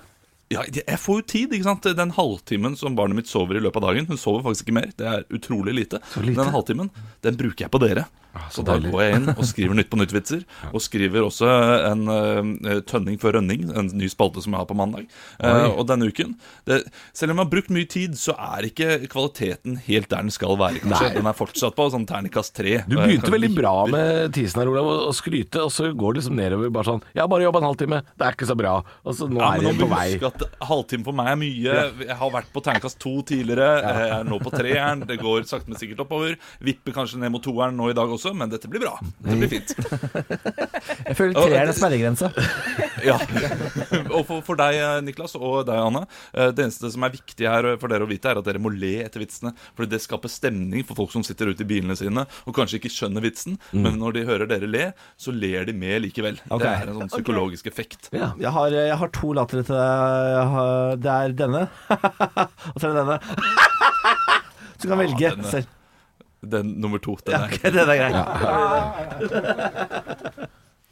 [0.51, 3.83] Ja, jeg får jo tid, ikke sant Den halvtimen som barnet mitt sover i løpet
[3.85, 6.39] av dagen Hun sover faktisk ikke mer, det er utrolig lite, lite.
[6.41, 6.89] Den halvtimen,
[7.21, 8.07] den bruker jeg på dere
[8.51, 8.91] så Så da deilig.
[8.93, 10.43] går jeg inn og skriver Nytt på Nytt-vitser
[10.75, 11.49] Og skriver også
[11.91, 15.07] en uh, tønning for rønning En ny spalte som jeg har på mandag
[15.43, 16.35] Uh, Og denne uken
[16.67, 16.83] det,
[17.15, 20.57] Selv om jeg har brukt mye tid, så er ikke kvaliteten helt der den skal
[20.59, 21.15] være kanskje.
[21.15, 22.83] Den er fortsatt på sånn terningkast tre.
[22.89, 26.37] Du begynte veldig bra med tisen her, Olav, å- skryte, og så går det liksom
[26.37, 26.71] nedover.
[26.75, 29.29] Bare sånn 'Jeg har bare jobba en halvtime, det er ikke så bra.' Og så
[29.31, 30.09] nå Ja, er jeg på vei.
[30.27, 32.07] at halvtime for meg er mye.
[32.07, 33.71] Jeg har vært på terningkast to tidligere.
[33.83, 35.07] Jeg er nå på treeren.
[35.07, 36.37] Det går sakte, men sikkert oppover.
[36.61, 38.95] Vipper kanskje ned mot toeren nå i dag også, men dette blir bra.
[39.23, 39.71] Dette blir fint.
[41.09, 42.33] Jeg føler treeren er sperregrensa.
[42.99, 43.15] Ja.
[44.11, 46.01] Og for, for deg, eh, Niklas, og deg, Anne.
[46.35, 48.73] eh, Det eneste som er viktig her for dere å vite, er at dere må
[48.75, 49.53] le etter vitsene.
[49.79, 52.91] Fordi det skaper stemning for folk som sitter ute i bilene sine og kanskje ikke
[52.91, 54.89] skjønner vitsen, men når de hører dere le,
[55.21, 56.41] så ler de med likevel.
[56.51, 56.65] Okay.
[56.67, 58.11] Det er en sånn psykologisk effekt.
[58.11, 58.33] Ja.
[58.43, 60.37] Jeg har, jeg har to latter til deg.
[60.57, 61.65] Har- Det er denne,
[62.75, 63.21] og så er det denne.
[64.79, 65.51] Så du kan velge denne.
[65.55, 65.71] selv.
[66.43, 67.17] Den nummer to.
[67.27, 68.13] Den Ja, er den er grei.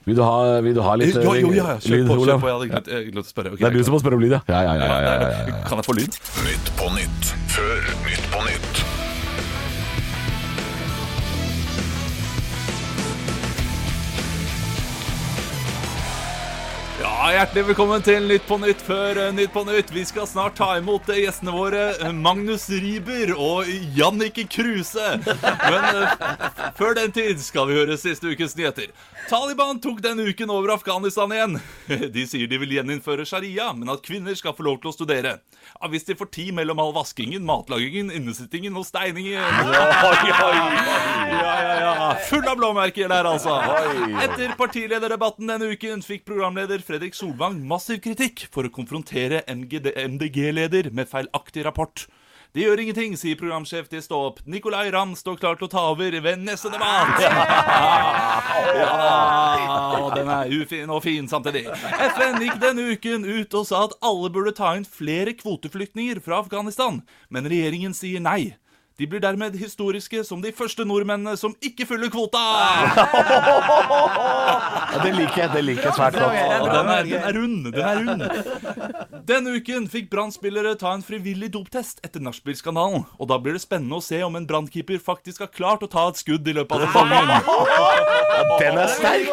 [0.07, 1.79] Vil du ha, vil du ha litt Jo, jo, ja, ja.
[1.83, 2.41] Kjør lyd, på, kjør Olav?
[2.41, 2.47] på.
[2.47, 3.51] Jeg hadde glemt, jeg glemt å spørre.
[3.55, 4.41] Ok, Det er du er som må spørre om lyd, ja.
[4.47, 4.87] Ja, ja, ja.
[4.87, 5.63] ja, ja, ja, ja.
[5.67, 6.13] Kan jeg få lyd?
[6.47, 7.25] Nytt på nytt
[7.57, 8.26] før nytt.
[17.27, 19.89] Hjertelig velkommen til Nytt på Nytt før eh, Nytt på Nytt.
[19.91, 25.17] Vi skal snart ta imot eh, gjestene våre eh, Magnus Riiber og Jannike Kruse.
[25.25, 26.07] Men
[26.79, 28.93] før den tid skal vi høre siste ukes nyheter.
[29.27, 31.57] Taliban tok denne uken over Afghanistan igjen.
[32.15, 35.33] De sier de vil gjeninnføre sharia, men at kvinner skal få lov til å studere.
[35.67, 39.43] Ja, Hvis de får tid mellom all vaskingen, matlagingen, innesittingen og steiningen.
[41.37, 42.07] Ja, ja, ja.
[42.29, 43.57] Full av blåmerker der, altså.
[44.23, 51.11] Etter partilederdebatten denne uken fikk programleder Fredrik Solvang massiv kritikk for å konfrontere MDG-leder med
[51.11, 52.07] feilaktig rapport.
[52.55, 54.43] Det gjør ingenting, sier programsjef til Stå opp.
[54.49, 57.21] Nicolay Ramm står klar til å ta over ved neste debatt.
[58.77, 61.67] Ja, den er ufin og fin samtidig.
[62.17, 66.41] FN gikk denne uken ut og sa at alle burde ta inn flere kvoteflyktninger fra
[66.45, 68.57] Afghanistan, men regjeringen sier nei.
[68.97, 72.41] De blir dermed historiske som de første nordmennene som ikke fyller kvota.
[74.87, 75.51] Ja, det liker jeg.
[75.53, 76.33] Det liker jeg svært godt.
[76.33, 77.67] Den er, den er rund.
[77.75, 78.23] Den er rund.
[79.29, 83.03] Denne uken fikk Brann-spillere ta en frivillig doptest etter nachspiel-skandalen.
[83.19, 86.07] Og da blir det spennende å se om en brannkeeper faktisk har klart å ta
[86.13, 87.29] et skudd i løpet av sesongen.
[88.63, 89.29] Den er sterk!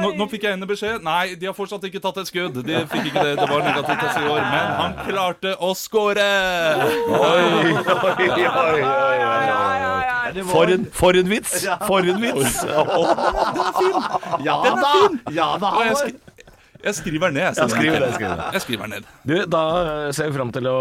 [0.00, 1.02] Nå, nå fikk jeg inn en beskjed.
[1.04, 2.62] Nei, de har fortsatt ikke tatt et skudd.
[2.64, 4.40] De fikk ikke det, det var negativt test i år.
[4.46, 6.28] Men han klarte å score!
[7.18, 10.44] Oi, oi, oi, oi, oi.
[10.48, 11.54] For en, for en vits!
[11.86, 12.60] For en vits!
[14.46, 14.92] Ja da!
[15.32, 16.32] Ja da, Og jeg, sk
[16.82, 17.44] jeg skriver den ned.
[17.46, 18.46] Jeg, skriver skriv det.
[18.56, 19.10] Jeg skriver ned.
[19.22, 19.60] Du, da
[20.16, 20.78] ser vi fram til å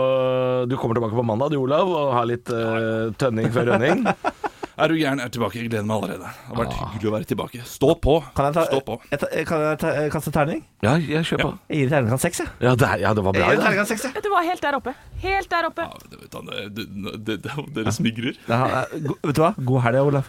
[0.70, 4.08] Du kommer tilbake på mandag, du Olav, og har litt eh, tønning før rønning.
[4.78, 5.20] Er du gæren?
[5.20, 5.56] Er tilbake.
[5.60, 6.30] Jeg gleder meg allerede.
[6.32, 7.62] Det har vært hyggelig å være tilbake.
[7.68, 8.16] Stå på.
[8.36, 8.96] Kan jeg, ta, Stå på.
[9.12, 10.62] jeg ta, kan jeg ta, kaste terning?
[10.82, 11.44] Ja, jeg kjøper.
[11.44, 11.52] på.
[11.70, 12.50] Jeg gir terningkast seks, jeg.
[12.62, 13.42] Ja, det, er- ja, det var bra.
[13.42, 13.66] Jeg gir Ja.
[13.68, 14.24] terningkast seks, jeg.
[14.24, 14.94] Det var helt der oppe.
[15.22, 15.82] Helt der oppe.
[15.82, 18.38] Ja, det, det, det, det, dere smigrer.
[18.48, 19.54] Ja, eh, go- vet du hva?
[19.58, 20.26] God helg, Olav.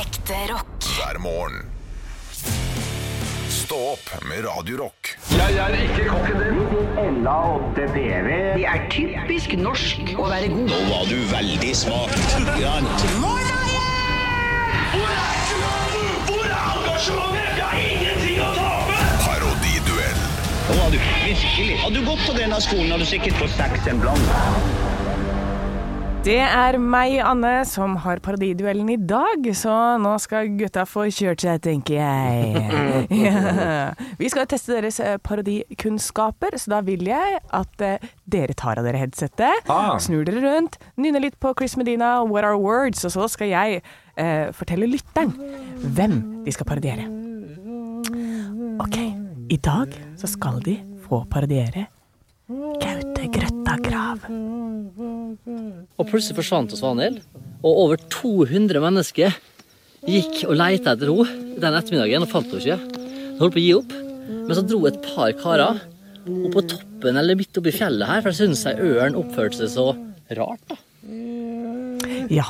[0.00, 0.88] Ekte rock.
[0.96, 1.66] hver morgen.
[3.70, 5.16] Stå opp med Radio Rock.
[5.30, 5.38] Det
[8.66, 10.70] er typisk norsk å være god.
[10.72, 12.10] Nå var du veldig smak.
[19.22, 20.18] Parodiduell.
[20.66, 21.78] Nå var du virkelig.
[21.84, 24.26] Hadde du gått på denne skolen, hadde du sikkert fått seks en blant.
[26.20, 31.40] Det er meg, Anne, som har parodiduellen i dag, så nå skal gutta få kjørt
[31.46, 33.06] seg, tenker jeg.
[33.22, 33.94] Ja.
[34.20, 38.84] Vi skal teste deres eh, parodikunnskaper, så da vil jeg at eh, dere tar av
[38.86, 39.94] dere headsetet, Ah.
[40.02, 43.80] snur dere rundt, nynner litt på Chris Medina, What Are Words, og så skal jeg
[43.80, 45.32] eh, fortelle lytteren
[45.96, 47.08] hvem de skal parodiere.
[48.84, 48.98] Ok,
[49.48, 50.76] i dag så skal de
[51.08, 51.88] få parodiere
[52.50, 52.99] Grøtta
[53.84, 54.24] Grav.
[56.00, 57.20] Og plutselig forsvant Svanhild,
[57.60, 59.36] og over 200 mennesker
[60.08, 63.06] gikk og leita etter henne den ettermiddagen og fant henne ikke.
[63.36, 63.96] Hun holdt på å gi opp,
[64.30, 68.32] men så dro et par karer opp på toppen eller midt oppi fjellet her, for
[68.32, 69.86] de syntes ei ørn oppførte seg så
[70.38, 70.64] rart.
[70.70, 70.80] da.
[72.30, 72.46] Ja,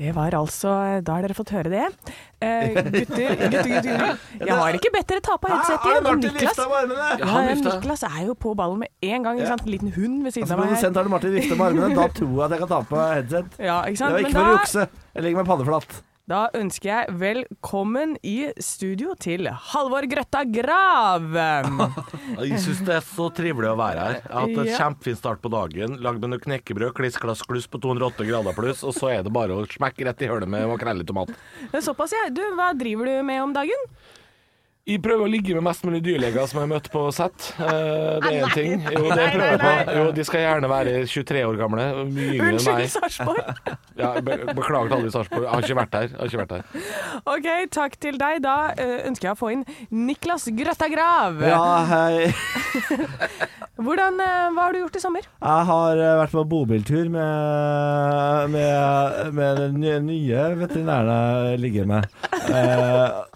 [0.00, 0.70] Det var altså
[1.04, 1.86] Da har dere fått høre det.
[2.40, 4.20] Eh, gutter, gutter, gutter, gutter.
[4.40, 5.98] Jeg har ikke bedt dere ta på headsetet.
[6.06, 6.60] Martin Niklas!
[7.20, 7.56] Ja, ja.
[7.60, 9.40] Niklas er jo på ballen med en gang.
[9.40, 9.66] Ikke sant?
[9.68, 11.90] En liten hund ved siden Altså, av meg produsent Arne Martin vifter med armene.
[12.00, 13.58] Da tror jeg at jeg kan ta på headset.
[13.60, 14.16] Ja, ikke sant?
[14.16, 14.86] Det var var Men ikke for å da, jukse.
[15.14, 16.00] Jeg ligger med paddeflatt.
[16.30, 21.24] Da ønsker jeg velkommen i studio til Halvor Grøtta Grav.
[22.38, 24.18] Jeg syns det er så trivelig å være her.
[24.20, 24.76] Jeg har hatt en Ja.
[24.78, 25.96] kjempefin start på dagen.
[26.04, 29.32] Lagd med noe knekkebrød, kliss klass kluss på 208 grader pluss, og så er det
[29.34, 31.34] bare å smekke rett i hølet med makrell i tomat.
[31.82, 32.28] Såpass, ja.
[32.30, 33.88] Du, hva driver du med om dagen?
[34.88, 37.50] Jeg prøver å ligge med mest mulig dyrleger som jeg har møtt på sett.
[37.60, 38.80] Eh, det er én ting.
[38.88, 39.72] Jo, det prøver jeg på.
[39.98, 41.84] Jo, de skal gjerne være 23 år gamle.
[42.08, 42.88] Mye yngre enn Unnskyld.
[42.94, 43.42] Sarpsborg.
[44.00, 45.44] Ja, be beklager til alle i Sarpsborg.
[45.44, 46.08] Jeg har ikke vært der.
[46.16, 46.62] Har ikke vært der.
[47.34, 48.40] OK, takk til deg.
[48.46, 51.44] Da eh, ønsker jeg å få inn Niklas Grøtta Grav.
[51.44, 51.60] Ja,
[51.92, 52.32] hei.
[53.84, 55.28] Hvordan, eh, hva har du gjort i sommer?
[55.28, 62.10] Jeg har vært på bobiltur med, med, med den nye, veterinæren jeg ligger med.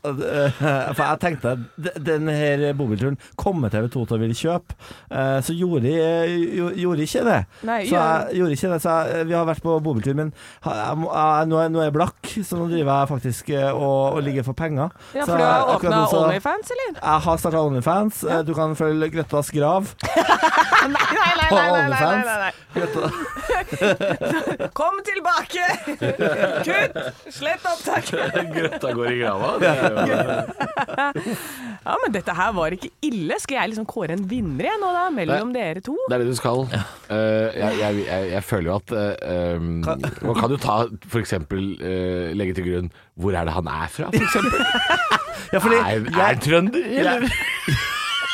[0.05, 4.77] For jeg tenkte d- den her bobilturen kommer TV 2 til å ville kjøpe,
[5.11, 6.39] eh, så gjorde jeg,
[6.81, 7.39] gjorde jeg ikke det.
[7.69, 10.33] Nei, så jeg gjorde ikke det, så jeg, vi har vært på bobiltur, men
[10.65, 10.97] jeg,
[11.51, 14.89] nå, er, jeg blakk, så nå driver jeg faktisk eh, og, og ligger for penger.
[15.15, 16.99] Ja, For du har åpna Onlyfans, eller?
[17.01, 18.23] Jeg har starta Onlyfans.
[18.29, 18.43] Ja.
[18.45, 19.89] Du kan følge Grøttas grav
[20.85, 22.27] Nei, nei, nei, på nei, nei, nei, Onlyfans.
[22.29, 22.53] nei, nei.
[24.79, 25.65] Kom tilbake!
[26.67, 26.99] Kutt!
[27.35, 28.35] Slett opptaket.
[28.55, 29.53] Grøtta går i grava.
[29.63, 29.97] Det er jo
[31.85, 33.37] Ja, men dette her var ikke ille.
[33.43, 35.05] Skal jeg liksom kåre en vinner igjen nå, da?
[35.13, 35.97] Mellom dere to?
[36.09, 36.65] Det er det du skal.
[36.73, 41.21] Eh, jeg, jeg, jeg, jeg føler jo at uh, um, Man kan jo ta for
[41.21, 42.89] eksempel eh, legge til grunn
[43.21, 44.65] Hvor er det han er fra, eksempel?
[45.53, 47.29] Ja, fordi er, er han trønder, eller?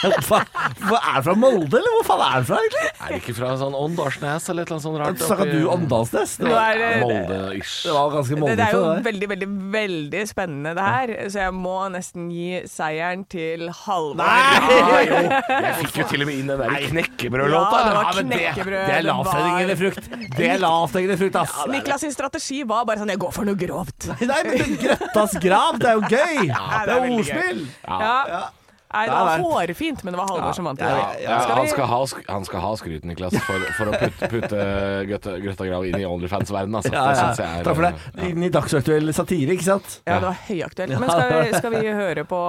[0.01, 0.39] Hva,
[0.81, 2.91] hva er han fra Molde, eller hvor faen er han fra, egentlig?
[3.05, 5.25] Er det ikke fra sånn Åndalsnes eller et eller annet sånt rart?
[5.27, 6.37] Snakka du Åndalsnes?
[6.41, 7.75] Det var, det, Molde-ish.
[7.85, 9.03] det var ganske det, det er jo det der.
[9.11, 14.25] veldig, veldig, veldig spennende det her, så jeg må nesten gi seieren til Halvor.
[14.81, 15.19] Ja, jo.
[15.51, 17.81] Jeg fikk jo til og med inn den der knekkebrødlåta.
[17.81, 20.09] Ja, det var Ja, det, knekkebrød, det er det lavthengende frukt.
[20.39, 21.59] Det er lavthengende frukt, ass.
[21.71, 24.09] Niklas' sin strategi var bare sånn Jeg går for noe grovt.
[24.21, 26.41] Nei, men Grøttas grav, det er jo gøy!
[26.47, 27.63] det det er er ordspill!
[27.85, 28.01] Ja.
[28.31, 28.43] Ja.
[28.91, 31.87] Nei, det var hårfint, men det var Halvor som vant Ja, Ja, ja, han, skal
[31.87, 34.65] ha, han skal ha skryt, Niklas, for, for å putte, putte
[35.07, 36.75] Grøtta, Grøtta Grav inn i Onlyfans-verden.
[36.81, 36.91] Altså.
[36.95, 37.47] Ja, Det ja.
[37.61, 37.93] er, Takk for det.
[38.17, 38.31] ja.
[38.33, 40.01] Inn i dagsaktuell satire, ikke sant?
[40.09, 40.97] Ja, det var høyaktuelt.
[40.99, 42.41] Men skal vi, skal vi høre på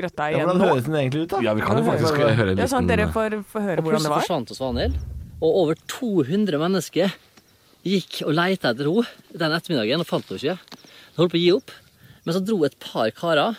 [0.00, 1.40] Grøtta Ja, igjen hvordan høres den egentlig ut, da?
[1.46, 4.02] Ja, vi kan jo faktisk høre en Ja, sånn at dere får, får høre hvordan
[4.02, 4.96] det plutselig forsvant Svanhild.
[5.40, 7.14] Og over 200 mennesker
[7.86, 10.82] gikk og leita etter henne den ettermiddagen og fant henne ikke.
[11.14, 11.70] Hun holdt på å gi opp.
[12.26, 13.54] Men så dro et par karer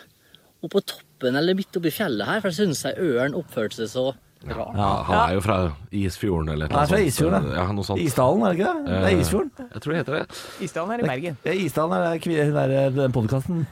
[0.61, 4.13] opp på toppen eller midt oppi fjellet her, for jeg syns ørn oppførte seg så
[4.41, 4.73] rart.
[4.75, 5.57] ja, Han er jo fra
[5.93, 7.51] Isfjorden eller et Han er fra Isfjorden.
[7.53, 7.99] Ja, noe sånt.
[8.01, 8.85] Isdalen, er det ikke det?
[8.85, 9.51] Det er Eh, Isfjorden.
[9.73, 10.25] Jeg tror det heter det.
[10.65, 11.37] Isdalen er i Bergen.
[11.45, 13.67] Ja, Isdalen er det kvi- den der- den podkasten.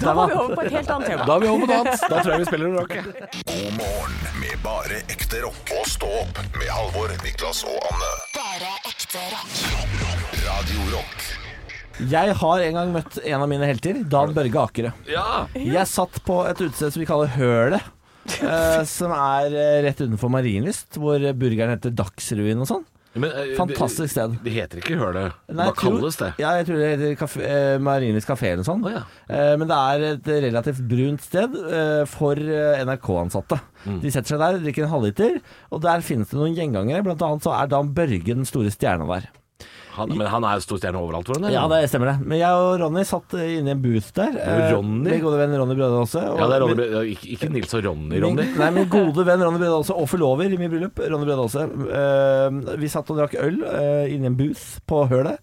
[0.00, 1.24] Da må vi over på et helt annet tema.
[1.26, 2.00] Da er vi over på noe annet.
[2.10, 2.88] Da tror jeg vi spiller rock.
[3.46, 5.62] God morgen med bare ekte rock.
[5.78, 8.10] Og stå opp med Halvor, Niklas og Anne.
[8.34, 9.54] Bare ekte rock.
[9.70, 10.26] rock.
[10.42, 11.49] Radio Rock.
[12.08, 14.92] Jeg har en gang møtt en av mine helter, Dan Børge Akerø.
[15.10, 15.46] Ja.
[15.54, 17.90] Jeg satt på et utested som vi kaller Hølet.
[18.44, 22.82] eh, som er eh, rett utenfor Marienlyst, hvor burgeren heter Dagsrevyen og sånn.
[23.16, 24.36] Men, eh, Fantastisk sted.
[24.36, 25.32] Det, det heter ikke Hølet.
[25.50, 26.28] Nei, Hva jeg tror- kalles det?
[26.38, 28.86] Ja, jeg tror det heter kafé, eh, Marienlyst kafé eller noe sånt.
[28.86, 29.02] Å, ja.
[29.26, 33.58] Eh, men det er et relativt brunt sted eh, for eh, NRK-ansatte.
[33.88, 33.98] Mm.
[34.04, 35.40] De setter seg der, drikker en halvliter,
[35.72, 37.02] og der finnes det noen gjengangere.
[37.08, 39.26] Blant annet så er Dan Børge den store stjerna der.
[39.96, 41.50] Han, men han er stor stjerne overalt, for henne?
[41.52, 42.26] Ja, det stemmer det.
[42.30, 44.36] Men jeg og Ronny satt eh, inne i en booth der.
[44.38, 45.10] eh, Ronny?
[45.10, 46.22] Min gode venn Ronny Brødre også.
[46.30, 48.44] og- Ja, det er Ronny, min, ikke, ikke Nils og Ronny, Ronny.
[48.46, 51.48] Min, nei, min gode venn Ronny Brødre også, og forlover i mitt bryllup, Ronny Brødre
[51.48, 51.66] også.
[52.00, 55.38] Eh, vi satt og drakk øl uh, inne i en booth på Hølet.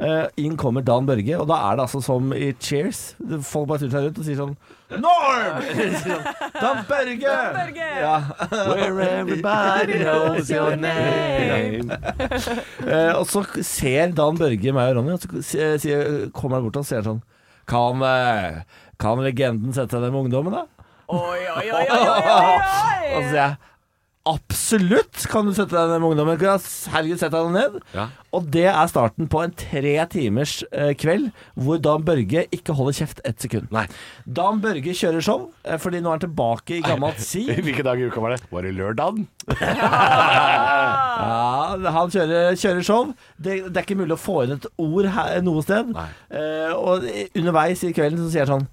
[0.00, 3.00] Eh, inn kommer Dan Børge, og da er det altså som i Cheers.
[3.44, 4.54] Folk bare snur seg rundt og sier sånn
[4.90, 5.58] Norm!
[6.02, 6.22] Sånn,
[6.56, 7.34] Dan Børge!
[8.00, 8.14] Ja.
[8.50, 11.92] Where everybody knows your name.
[11.92, 16.66] uh, og så ser Dan Børge meg og Ronny, og så sier, sier- kommer han
[16.70, 17.20] bort og sier sånn
[17.70, 18.62] Kan, eh,
[18.98, 20.64] kan legenden sette seg ned med ungdommen, da?
[21.10, 23.12] Oi, oi, oi, oi, oi, oi.
[23.12, 23.58] Og så sier jeg
[24.28, 26.36] Absolutt kan du sette deg ned med ungdommen.
[26.92, 27.78] Herregud, sett deg ned.
[27.96, 28.04] Ja.
[28.36, 32.98] Og det er starten på en tre timers eh, kveld hvor Dan Børge ikke holder
[32.98, 33.70] kjeft ett sekund.
[33.72, 33.86] Nei.
[34.28, 37.46] Dan Børge kjører show, eh, fordi nå er han tilbake i gammelt si.
[37.64, 38.44] Hvilken dag i uka var det?
[38.52, 39.24] Var det lørdagen?
[41.20, 43.10] Ja, han kjører, kjører show.
[43.36, 45.90] Det, det er ikke mulig å få inn et ord her, noe sted.
[46.32, 47.04] Eh, og
[47.36, 48.68] underveis i kvelden så sier han sånn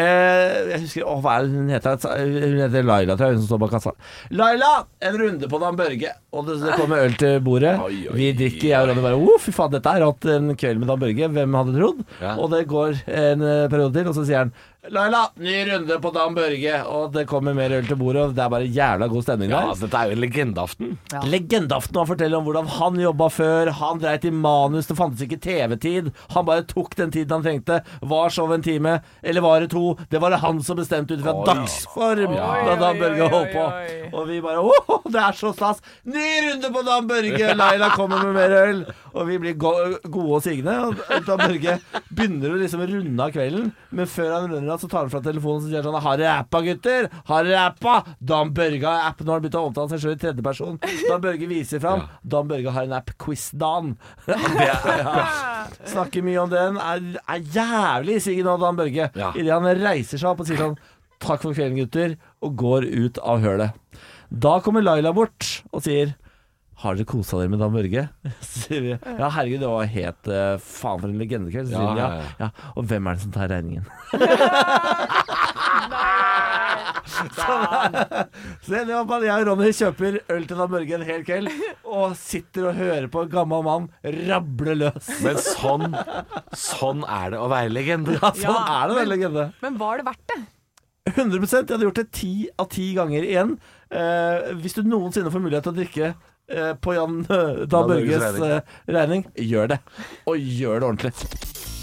[0.00, 1.98] Eh, jeg husker, åh, hva er det hun heter?
[2.20, 3.92] Hun heter Laila, tror jeg, hun som står bak kassa.
[4.40, 4.70] Laila!
[5.10, 6.12] En runde på Dan Børge.
[6.30, 7.74] Og det, det kommer øl til bordet.
[8.16, 10.90] Vi drikker, jeg og Ronny bare Å, fy faen, dette er hatt en kveld med
[10.92, 11.30] Dan Børge.
[11.36, 12.04] Hvem hadde trodd?
[12.22, 12.34] Ja.
[12.38, 14.54] Og det går en eh, periode til, og så sier han
[14.88, 16.78] Laila, ny runde på Dan Børge.
[16.88, 19.58] Og det kommer mer øl til bordet, og det er bare jævla god stemning Ja,
[19.68, 20.94] altså, dette er jo en legendeaften.
[21.28, 23.70] Legendeaften og han forteller om hvordan han jobba før.
[23.76, 26.08] Han dreit i manus, det fantes ikke TV-tid.
[26.32, 27.82] Han bare tok den tiden han trengte.
[28.00, 29.84] Var showet en time, eller var det to?
[30.10, 32.48] Det var det han som bestemte ut fra dagsform Ja.
[32.70, 33.68] da Dan Børge holdt på.
[34.16, 35.84] Og vi bare åh, det er så stas!
[36.08, 37.52] Ny runde på Dan Børge!
[37.60, 38.82] Laila kommer med mer øl.
[39.14, 39.72] Og vi blir go
[40.04, 40.74] gode og signe.
[40.86, 41.76] Og Dan Børge
[42.10, 45.22] begynner å liksom runde av kvelden, men før han runder av, så tar han fra
[45.24, 47.08] telefonen og sier sånn Har dere appa, gutter?
[47.30, 47.96] Har dere appa?
[48.18, 49.22] Dan Børge har app.
[49.24, 50.78] Nå har han begynt å omtale seg sjøl i tredjeperson.
[51.08, 52.06] Dan Børge viser fram.
[52.22, 53.94] Dan Børge har en app, Quiz-Dan.
[54.30, 54.78] Ja.
[55.92, 56.78] Snakker mye om den.
[56.80, 59.10] Er, er jævlig sigen av Dan Børge.
[59.16, 59.34] Ja.
[59.34, 60.78] Idet han reiser seg opp og sier sånn
[61.20, 63.74] Takk for kvelden, gutter, og går ut av hølet.
[64.30, 66.14] Da kommer Laila bort og sier
[66.80, 68.06] har dere kosa dere med Dan Børge?
[69.20, 71.72] Ja, herregud, det var helt uh, faen for en legendekveld.
[71.74, 72.48] Ja, ja, ja, ja.
[72.76, 73.84] Og hvem er det som tar regningen?
[77.10, 77.96] sånn
[78.64, 81.50] Så det var bare jeg og Ronny kjøper øl til Dan Børge en hel kveld,
[81.84, 85.10] og sitter og hører på en gammel mann rable løs.
[85.24, 85.98] Men sånn,
[86.56, 88.16] sånn er det å være legende.
[88.20, 89.50] Ja, sånn er det, å være legende.
[89.64, 90.40] Men var det verdt det?
[91.10, 93.54] 100% Jeg hadde gjort det ti av ti ganger igjen.
[93.90, 96.10] Eh, hvis du noensinne får mulighet til å drikke
[96.50, 98.50] eh, på Jan Dan Børges regning.
[98.50, 99.80] eh, regning, gjør det.
[100.26, 101.12] Og gjør det ordentlig.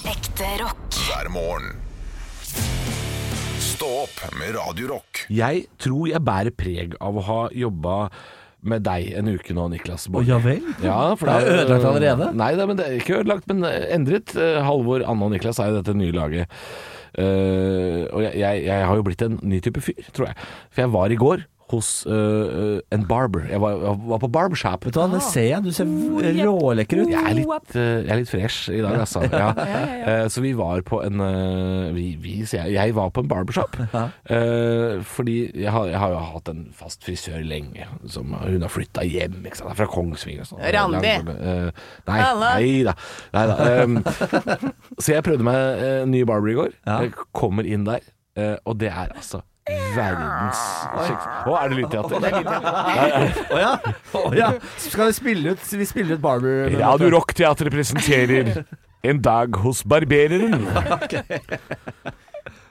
[0.07, 1.01] Ekte rock.
[1.07, 1.75] hver morgen.
[3.61, 5.25] Stå opp med Radio Rock.
[5.33, 7.97] Jeg tror jeg bærer preg av å ha jobba
[8.67, 10.07] med deg en uke nå, Niklas.
[10.11, 10.31] Baarli.
[10.31, 10.63] ja vel?
[10.83, 12.29] Ja, for Det er ødelagt allerede?
[12.35, 14.33] Nei, det, men det er ikke ødelagt, men endret.
[14.35, 16.57] Eh, Halvor, Anne og Niklas er jo dette nye laget.
[17.17, 20.41] Eh, og jeg, jeg, jeg har jo blitt en ny type fyr, tror jeg.
[20.73, 23.47] For jeg var i går hos uh, en barber.
[23.51, 24.85] Jeg var, jeg var på barbershop.
[24.87, 25.63] Vet du hva, det ser jeg.
[25.65, 25.89] Du ser
[26.47, 27.11] rålekker ut.
[27.11, 29.23] Jeg er litt, uh, jeg er litt fresh i dag, altså.
[29.27, 29.49] Ja.
[29.51, 31.23] Uh, så vi var på en
[31.95, 33.77] vi, vi, jeg, jeg var på en barbershop.
[34.27, 37.85] Eh, fordi jeg har, jeg har jo hatt en fast frisør lenge.
[38.11, 39.73] Som, hun har flytta hjem, ikke sant.
[39.79, 40.61] Fra Kongsvinger og sånn.
[40.75, 41.13] Randi.
[41.27, 42.95] Nei, nei da.
[43.35, 43.57] Nei da.
[43.83, 43.99] Um,
[45.01, 46.73] så jeg prøvde meg uh, ny barber i går.
[46.87, 46.99] Ja.
[47.05, 48.05] Jeg kommer inn der,
[48.67, 49.41] og det er altså
[49.97, 50.61] verdens
[51.47, 52.27] Å, er det lydteater?
[53.51, 53.73] Å ja.
[54.15, 54.51] Oh, ja.
[54.81, 56.69] Skal vi spille ut, vi spiller ut Barber?
[56.77, 58.63] Radio Rock-teatret presenterer
[59.05, 60.65] En dag hos barbereren.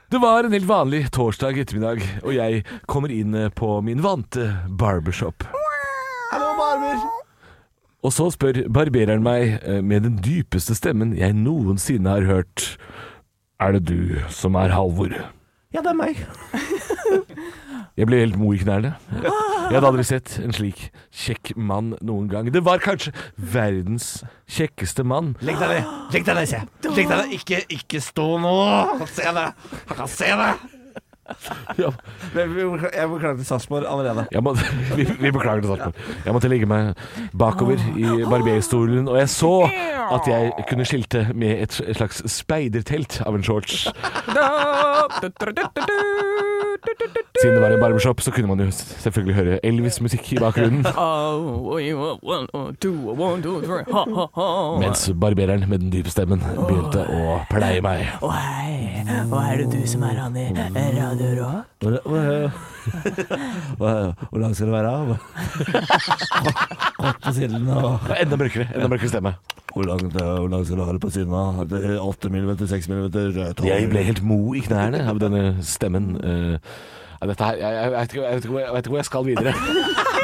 [0.07, 4.45] Det var en helt vanlig torsdag ettermiddag, og jeg kommer inn på min vante
[4.79, 5.43] barbershop.
[6.31, 7.01] Hallo, Barber.
[8.07, 12.77] Og så spør barbereren meg eh, med den dypeste stemmen jeg noensinne har hørt
[13.59, 15.15] Er det du som er Halvor?
[15.75, 16.19] Ja, det er meg.
[17.97, 18.93] Jeg ble helt mo i knærne.
[19.17, 22.47] Jeg hadde aldri sett en slik kjekk mann noen gang.
[22.53, 24.21] Det var kanskje verdens
[24.53, 25.33] kjekkeste mann.
[25.41, 25.89] Legg deg ned.
[26.13, 26.61] Legg deg ned, se.
[26.87, 27.33] Legg deg ned.
[27.39, 28.53] Ikke, ikke stå nå.
[28.93, 29.47] Han kan se det.
[29.89, 30.51] Han kan se det.
[31.77, 31.89] Ja,
[32.35, 34.25] Jeg beklager til Sarpsborg allerede.
[34.31, 34.53] jeg må,
[34.95, 35.93] vi, vi beklager til Sarpsborg.
[36.25, 36.93] Jeg måtte ligge meg
[37.37, 39.53] bakover i barberstolen, og jeg så
[40.07, 43.87] at jeg kunne skilte med et slags speidertelt av en shorts.
[47.41, 50.85] Siden det var en barbershop, så kunne man jo selvfølgelig høre Elvis-musikk i bakgrunnen.
[54.81, 58.07] Mens barbereren med den dype stemmen begynte å pleie meg.
[58.23, 61.65] Å hei, og er det du som er han i Radio Rock?
[61.81, 62.51] Hvor, hvor,
[63.77, 65.17] hvor, hvor lang skal det være?
[66.97, 69.33] Kort på siden og Enda mørkere, enda mørkere stemme.
[69.73, 71.65] Hvor langt, hvor langt skal du ha det på siden av?
[72.01, 76.15] 8 mm, 6 mm, 12 Jeg ble helt mo i knærne av denne stemmen.
[76.23, 76.55] eh,
[77.17, 79.09] ja, dette her, jeg, jeg, vet ikke, jeg, vet ikke, jeg, vet ikke hvor jeg
[79.09, 79.53] skal videre.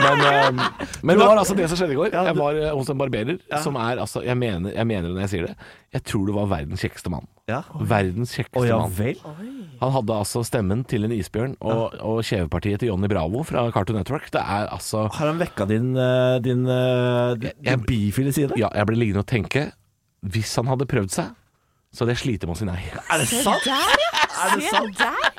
[0.04, 0.60] Men, um,
[1.06, 2.10] men det var altså det som skjedde i går.
[2.14, 5.24] Jeg var eh, hos en barberer som er altså jeg mener, jeg mener det når
[5.26, 5.70] jeg sier det.
[5.94, 7.30] Jeg tror det var verdens kjekkeste mann.
[7.50, 7.62] Ja.
[7.94, 9.63] Verdens kjekkeste mann.
[9.84, 14.00] Han hadde altså stemmen til en isbjørn og, og kjevepartiet til Johnny Bravo fra Cartoon
[14.00, 14.30] Network.
[14.34, 18.56] Det er altså Har han vekka din, eh, din, eh, din, din bifile side?
[18.60, 19.68] Ja, jeg ble liggende og tenke
[20.24, 21.34] Hvis han hadde prøvd seg,
[21.94, 22.80] så hadde jeg slitt med å si nei.
[23.12, 23.68] Er det sant?
[23.68, 24.28] Der, ja!
[24.46, 25.02] Er det Se sant?
[25.04, 25.33] der!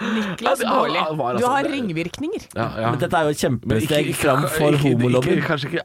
[0.00, 2.46] Niklas Ja, Baarli, altså du altså- har ringvirkninger.
[2.56, 2.90] Ja, ja.
[2.90, 5.42] Men dette er jo et kjempesteg fram for homolobbyen.
[5.46, 5.82] Kanskje ikke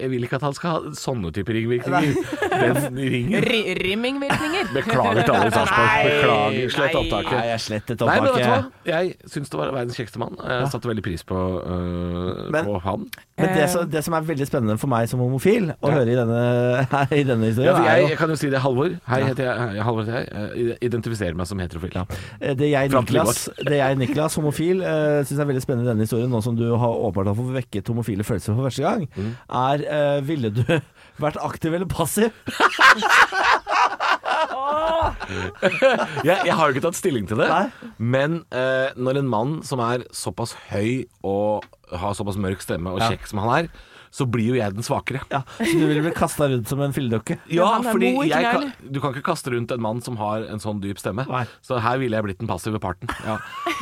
[0.00, 2.14] Jeg vil ikke at han skal ha sånne typer ringvirkninger.
[3.82, 4.64] Rimmingvirkninger.
[4.78, 6.04] Beklager til alle i Sarpsborg.
[6.08, 6.70] Beklager.
[6.74, 7.32] Slett opptaket.
[7.38, 8.58] Nei, jeg slettet Nei, men vet du hva?
[8.88, 10.36] Jeg syns det var verdens kjekkeste mann.
[10.42, 13.06] Jeg satte veldig pris på, øh, Men- på han.
[13.38, 16.16] Men det, som- det som er veldig spennende for meg som homofil å høre i
[16.18, 16.40] denne,
[17.20, 18.90] i denne historien, jeg, jeg kan jo si det, Halvor.
[19.06, 19.82] Hei, heter jeg.
[19.84, 20.78] Halvor heter jeg.
[20.82, 21.94] Identifiserer meg som heterofil.
[22.40, 26.06] Eh, Det jeg, Niklas, det jeg, Niklas homofil, uh, syns er veldig spennende i denne
[26.06, 29.32] historien, nå som du har åpenbart har fått vekket homofile følelser for første gang, Mm.
[29.48, 30.64] er uh, Ville du
[31.24, 32.30] vært aktiv eller passiv?
[35.28, 37.90] Jeg, jeg har jo ikke tatt stilling til det, Nei.
[37.98, 43.00] men uh, når en mann som er såpass høy og har såpass mørk stemme og
[43.02, 43.10] Ja.
[43.12, 43.68] kjekk som han er,
[44.10, 45.20] så blir jo jeg den svakere.
[45.32, 47.38] Ja, så du vil bli kasta rundt som en filledokke?
[47.58, 50.82] Ja, fordi jeg kan, du kan ikke kaste rundt en mann som har en sånn
[50.82, 51.24] dyp stemme.
[51.28, 51.44] Nei.
[51.64, 53.10] Så her ville jeg blitt den passive parten.
[53.26, 53.38] Ja.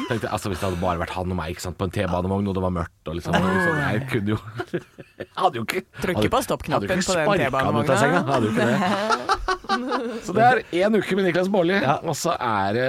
[0.09, 2.49] Tenkte, altså Hvis det hadde bare vært han og meg ikke sant, på en T-banevogn
[2.51, 4.39] og det var mørkt og liksom, liksom Jeg kunne jo
[5.23, 8.25] Jeg hadde jo ikke Trykke på stoppknappen på den T-banevogna.
[8.31, 10.25] Hadde jo ikke det.
[10.25, 12.81] Så det er én uke med Niklas Baarli, og så er,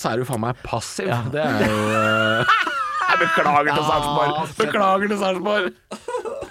[0.00, 1.12] så er du faen meg passiv.
[1.32, 2.72] Det er jo
[3.24, 4.48] beklager til Sarpsborg!
[4.58, 6.43] Beklager til Sarpsborg!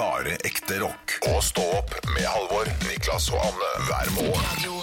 [0.00, 1.18] Bare ekte rock.
[1.28, 4.78] Og stå opp med Halvor, Niklas og Anne hver morgen.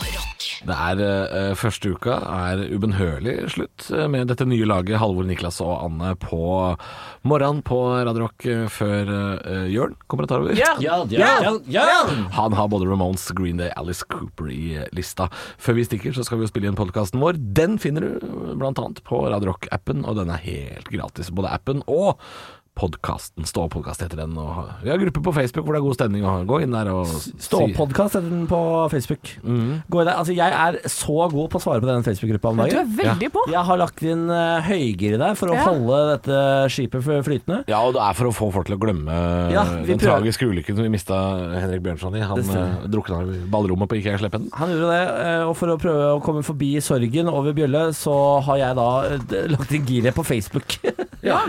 [0.68, 5.58] Det er eh, Første uka er ubønnhørlig slutt eh, med dette nye laget Halvor, Niklas
[5.64, 6.40] og Anne på
[7.28, 10.58] morgenen på Radio Rock eh, før eh, Jørn kommer og tar over.
[10.60, 10.76] Ja.
[10.84, 11.00] Ja,
[11.66, 11.96] ja,
[12.38, 15.30] Han har både Ramones, Green Day, Alice Cooper i eh, lista.
[15.58, 17.40] Før vi stikker, så skal vi jo spille inn podkasten vår.
[17.58, 18.58] Den finner du bl.a.
[18.60, 21.34] blant annet på Radio Rock-appen, og den er helt gratis.
[21.34, 22.22] Både appen og
[22.78, 23.46] podkasten.
[23.50, 24.36] Stå-podkast heter den.
[24.38, 26.26] Og vi har gruppe på Facebook hvor det er god stemning.
[26.28, 28.60] Og gå inn der og Stå opp-podkast heter den på
[28.94, 29.32] Facebook.
[29.44, 30.14] Gå inn der.
[30.14, 33.32] Altså, jeg er så god på å svare på den Facebook-gruppa om Du er veldig
[33.34, 33.46] på.
[33.54, 35.66] Jeg har lagt inn uh, høygir der for å Ja.
[35.72, 36.42] holde dette
[36.74, 37.64] skipet flytende.
[37.72, 39.18] Ja, og det er for å få folk til å glemme
[39.54, 40.22] Ja, den prøver.
[40.22, 41.18] tragiske ulykken som vi mista
[41.58, 42.24] Henrik Bjørnson i.
[42.28, 44.50] Han uh, drukna i ballrommet på Ikea-sleppen.
[44.60, 48.16] Han gjorde det, eh, og for å prøve å komme forbi sorgen over Bjølle, så
[48.46, 50.78] har jeg da eh, lagt inn giret på Facebook.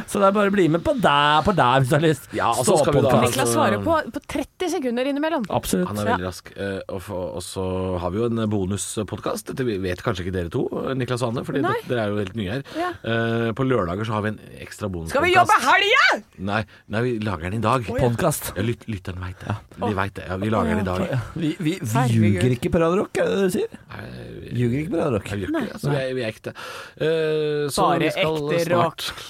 [0.09, 2.29] Så det er bare å bli med på der, på der hvis du har lyst.
[2.37, 5.45] Ja, og så skal vi da- Niklas svarer på, på 30 sekunder innimellom.
[5.51, 5.89] Absolutt.
[5.93, 6.53] Han er veldig rask.
[6.57, 7.65] Eh, og, og så
[8.03, 9.53] har vi jo en bonuspodkast.
[9.53, 10.65] Dette vet kanskje ikke dere to,
[10.99, 11.75] Niklas og Anne, for Nei.
[11.89, 12.65] dere er jo helt nye her.
[12.79, 12.91] Ja.
[13.03, 15.15] Eh, på lørdager så har vi en ekstra bonuspodkast.
[15.17, 16.23] Skal vi jobbe helga?!
[16.51, 16.63] Nei,
[16.95, 17.87] nei, vi lager den i dag.
[17.89, 18.53] Podkast.
[18.57, 19.57] Ja, lyt, lytteren veit det.
[19.79, 20.27] De vet det.
[20.29, 21.07] Ja, vi lager den i dag.
[21.39, 22.29] Vi, vi, vi Herregud.
[22.29, 23.81] ljuger ikke på Radio Rock, er det det du sier?
[23.95, 25.29] Nei, vi- Ljuger ikke på Radio Rock.
[25.29, 25.81] vi gjør ikke det.
[25.83, 26.55] Så vi er, vi er ekte.
[26.99, 29.27] Eh, så Bare vi skal ekte snart- rock.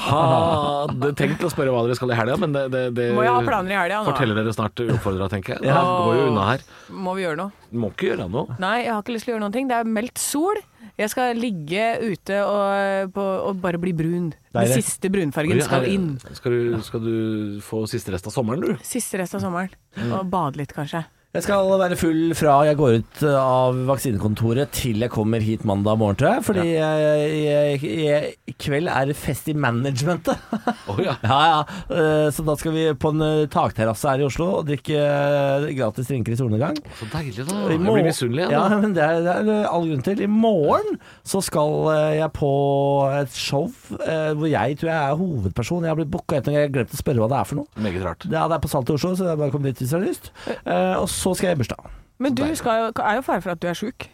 [0.00, 3.34] Hadde tenkt å spørre hva dere skal i helga, men det, det, det Må jeg
[3.36, 4.08] ha planer i helga nå?
[4.10, 5.62] forteller dere snart uoppfordra, tenker jeg.
[5.64, 5.82] Det Ja.
[5.84, 6.64] går jo unna her.
[6.90, 7.50] Må vi gjøre noe?
[7.72, 8.56] Må ikke gjøre noe.
[8.62, 9.68] Nei, jeg har ikke lyst til å gjøre noen ting.
[9.70, 10.56] Det er meldt sol.
[11.00, 14.32] Jeg skal ligge ute og, på, og bare bli brun.
[14.52, 16.10] Den siste brunfargen skal inn.
[16.36, 17.14] Skal du, skal du
[17.64, 18.74] få siste rest av sommeren, du?
[18.84, 19.70] Siste rest av sommeren.
[20.10, 21.04] Og bade litt, kanskje.
[21.30, 25.94] Jeg skal være full fra jeg går ut av vaksinekontoret til jeg kommer hit mandag
[26.00, 26.42] morgen, tror jeg.
[26.42, 26.64] Fordi
[28.50, 30.34] i kveld er det fest i managementet.
[30.90, 31.14] Oh, ja.
[31.30, 31.60] Ja, ja.
[31.94, 35.68] Eh, Så da skal vi på en eh, takterrasse her i Oslo og drikke eh,
[35.78, 36.80] gratis drinker i solnedgang.
[36.98, 37.60] Så deilig, da.
[37.70, 38.56] Jeg blir misunnelig igjen.
[38.56, 40.24] Ja, men det er, det er all grunn til.
[40.26, 42.50] I morgen så skal eh, jeg på
[43.20, 43.68] et show
[44.00, 45.86] eh, hvor jeg tror jeg er hovedperson.
[45.86, 47.70] Jeg har blitt booka, jeg har glemt å spørre hva det er for noe.
[47.86, 48.26] Meget rart.
[48.34, 49.94] Ja, det er på Salt i Oslo, så det er bare å komme dit hvis
[49.94, 50.32] du har lyst.
[50.66, 51.90] Eh, og så skal jeg i bursdag.
[52.20, 54.08] Men du skal jo, er jo fare for at du er sjuk.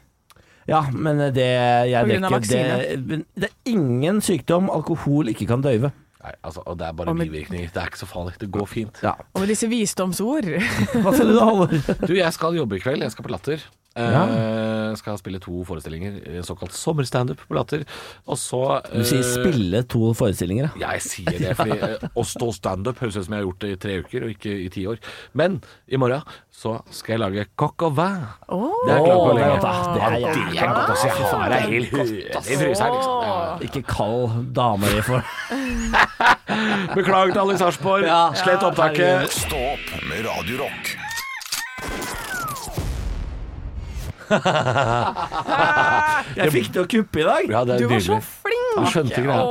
[0.66, 1.46] Ja, men det
[1.90, 2.40] jeg drikker
[2.98, 5.92] det, det er ingen sykdom alkohol ikke kan døyve.
[6.26, 7.70] Nei, altså, og det er bare med- bivirkninger.
[7.70, 8.34] Det er ikke så farlig.
[8.42, 8.98] Det går fint.
[9.06, 9.14] Ja.
[9.32, 10.48] Og med disse visdomsord
[11.04, 12.06] Hva skal du da, Halvor?
[12.06, 13.06] Du, jeg skal jobbe i kveld.
[13.06, 13.62] Jeg skal på Latter.
[13.96, 16.18] Eh, skal spille to forestillinger.
[16.28, 17.84] eh, Såkalt sommerstandup på Latter.
[18.28, 20.82] Og så Du sier eh, spille to forestillinger, ja.
[20.82, 23.62] Ja, jeg sier det, fordi uh, å stå standup høres ut som jeg har gjort
[23.64, 25.00] det i tre uker, og ikke i ti år.
[25.32, 26.20] Men i morgen
[26.52, 28.20] så skal jeg lage coq au vin.
[28.52, 29.64] Åh, Det er jeg klar på det er lenge.
[29.64, 31.06] Det er Ja, jævlig godt, å altså.
[31.08, 33.66] Jeg har det helt godt, i liksom.
[33.70, 34.28] Ikke kall
[34.60, 35.24] dama di for
[36.94, 38.06] Beklager til alle i Sarpsborg.
[38.40, 39.32] Slett opptaket.
[39.32, 40.94] Stå opp med Radio Rock.
[46.36, 47.50] Jeg fikk det å kuppe i dag.
[47.52, 48.62] Ja, du var så flink!
[48.76, 49.44] Du skjønte greia.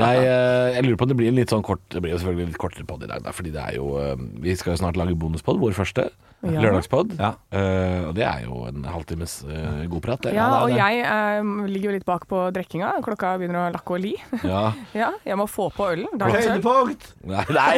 [0.00, 2.18] Jeg, eh, jeg lurer på om det blir en litt sånn kort Det blir jo
[2.18, 4.80] selvfølgelig litt kortere pod i dag, da, fordi det er jo eh, Vi skal jo
[4.80, 6.08] snart lage bonuspod, vår første.
[6.44, 6.60] Ja.
[6.62, 7.14] Lørdagspod.
[7.16, 7.30] Ja.
[7.50, 10.34] Uh, og det er jo en halvtimes uh, god prat, det.
[10.36, 12.92] Ja, og jeg uh, ligger jo litt bak på drikkinga.
[13.06, 14.14] Klokka begynner å lakke og li.
[14.44, 14.68] Ja.
[14.96, 16.08] Ja, jeg må få på ølen.
[16.20, 17.02] Høydepunkt.
[17.28, 17.74] Nei, nei.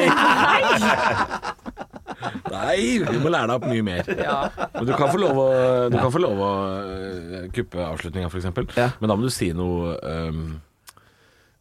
[2.51, 4.09] Nei, vi må lære deg opp mye mer.
[4.09, 5.51] Men du kan få lov å,
[5.93, 8.49] du kan få lov å øh, kuppe avslutninga, f.eks.
[8.79, 8.89] Ja.
[8.99, 10.43] Men da må du si noe um,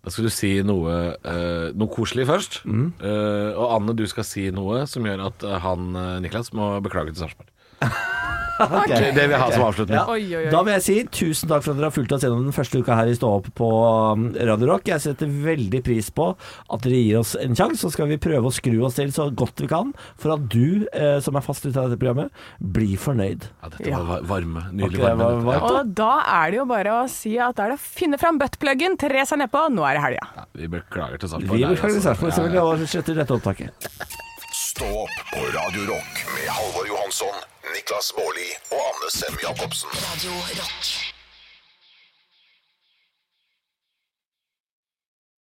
[0.05, 2.62] Da skal du si noe, øh, noe koselig først.
[2.66, 2.89] Mm.
[3.01, 6.76] Øh, og Anne, du skal si noe som gjør at øh, han øh, Niklas må
[6.86, 7.53] beklage til Sarpsborg.
[8.88, 9.97] Det, det vil jeg ha som avslutning.
[9.97, 10.05] Ja.
[10.10, 10.51] Oi, oi, oi.
[10.53, 12.82] Da vil jeg si tusen takk for at dere har fulgt oss gjennom den første
[12.82, 14.89] uka her i Stå opp på um, Radio Rock.
[14.91, 18.49] Jeg setter veldig pris på at dere gir oss en sjanse, så skal vi prøve
[18.49, 21.66] å skru oss til så godt vi kan for at du, eh, som er fast
[21.66, 23.47] ute av dette programmet, blir fornøyd.
[23.64, 24.22] Ja, dette var ja.
[24.30, 24.68] varme.
[24.72, 25.24] Nydelig okay, varme.
[25.24, 25.68] var varmt.
[25.72, 28.39] Og da er det jo bare å si at da er det å finne fram
[28.41, 30.30] buttpluggen, tre seg nedpå, nå er det helga.
[30.38, 31.60] Ja, vi beklager til Sarpsborg.
[31.60, 32.39] Vi beklager til Sarpsborg, Ja, ja.
[32.39, 33.89] selvfølgelig, og sletter dette opptaket.
[34.58, 37.39] Stå opp på Radio Rock med Halvor Johansson,
[37.76, 39.89] Niklas Baarli og Anne Sem Jacobsen.
[39.89, 41.16] Radio Rock.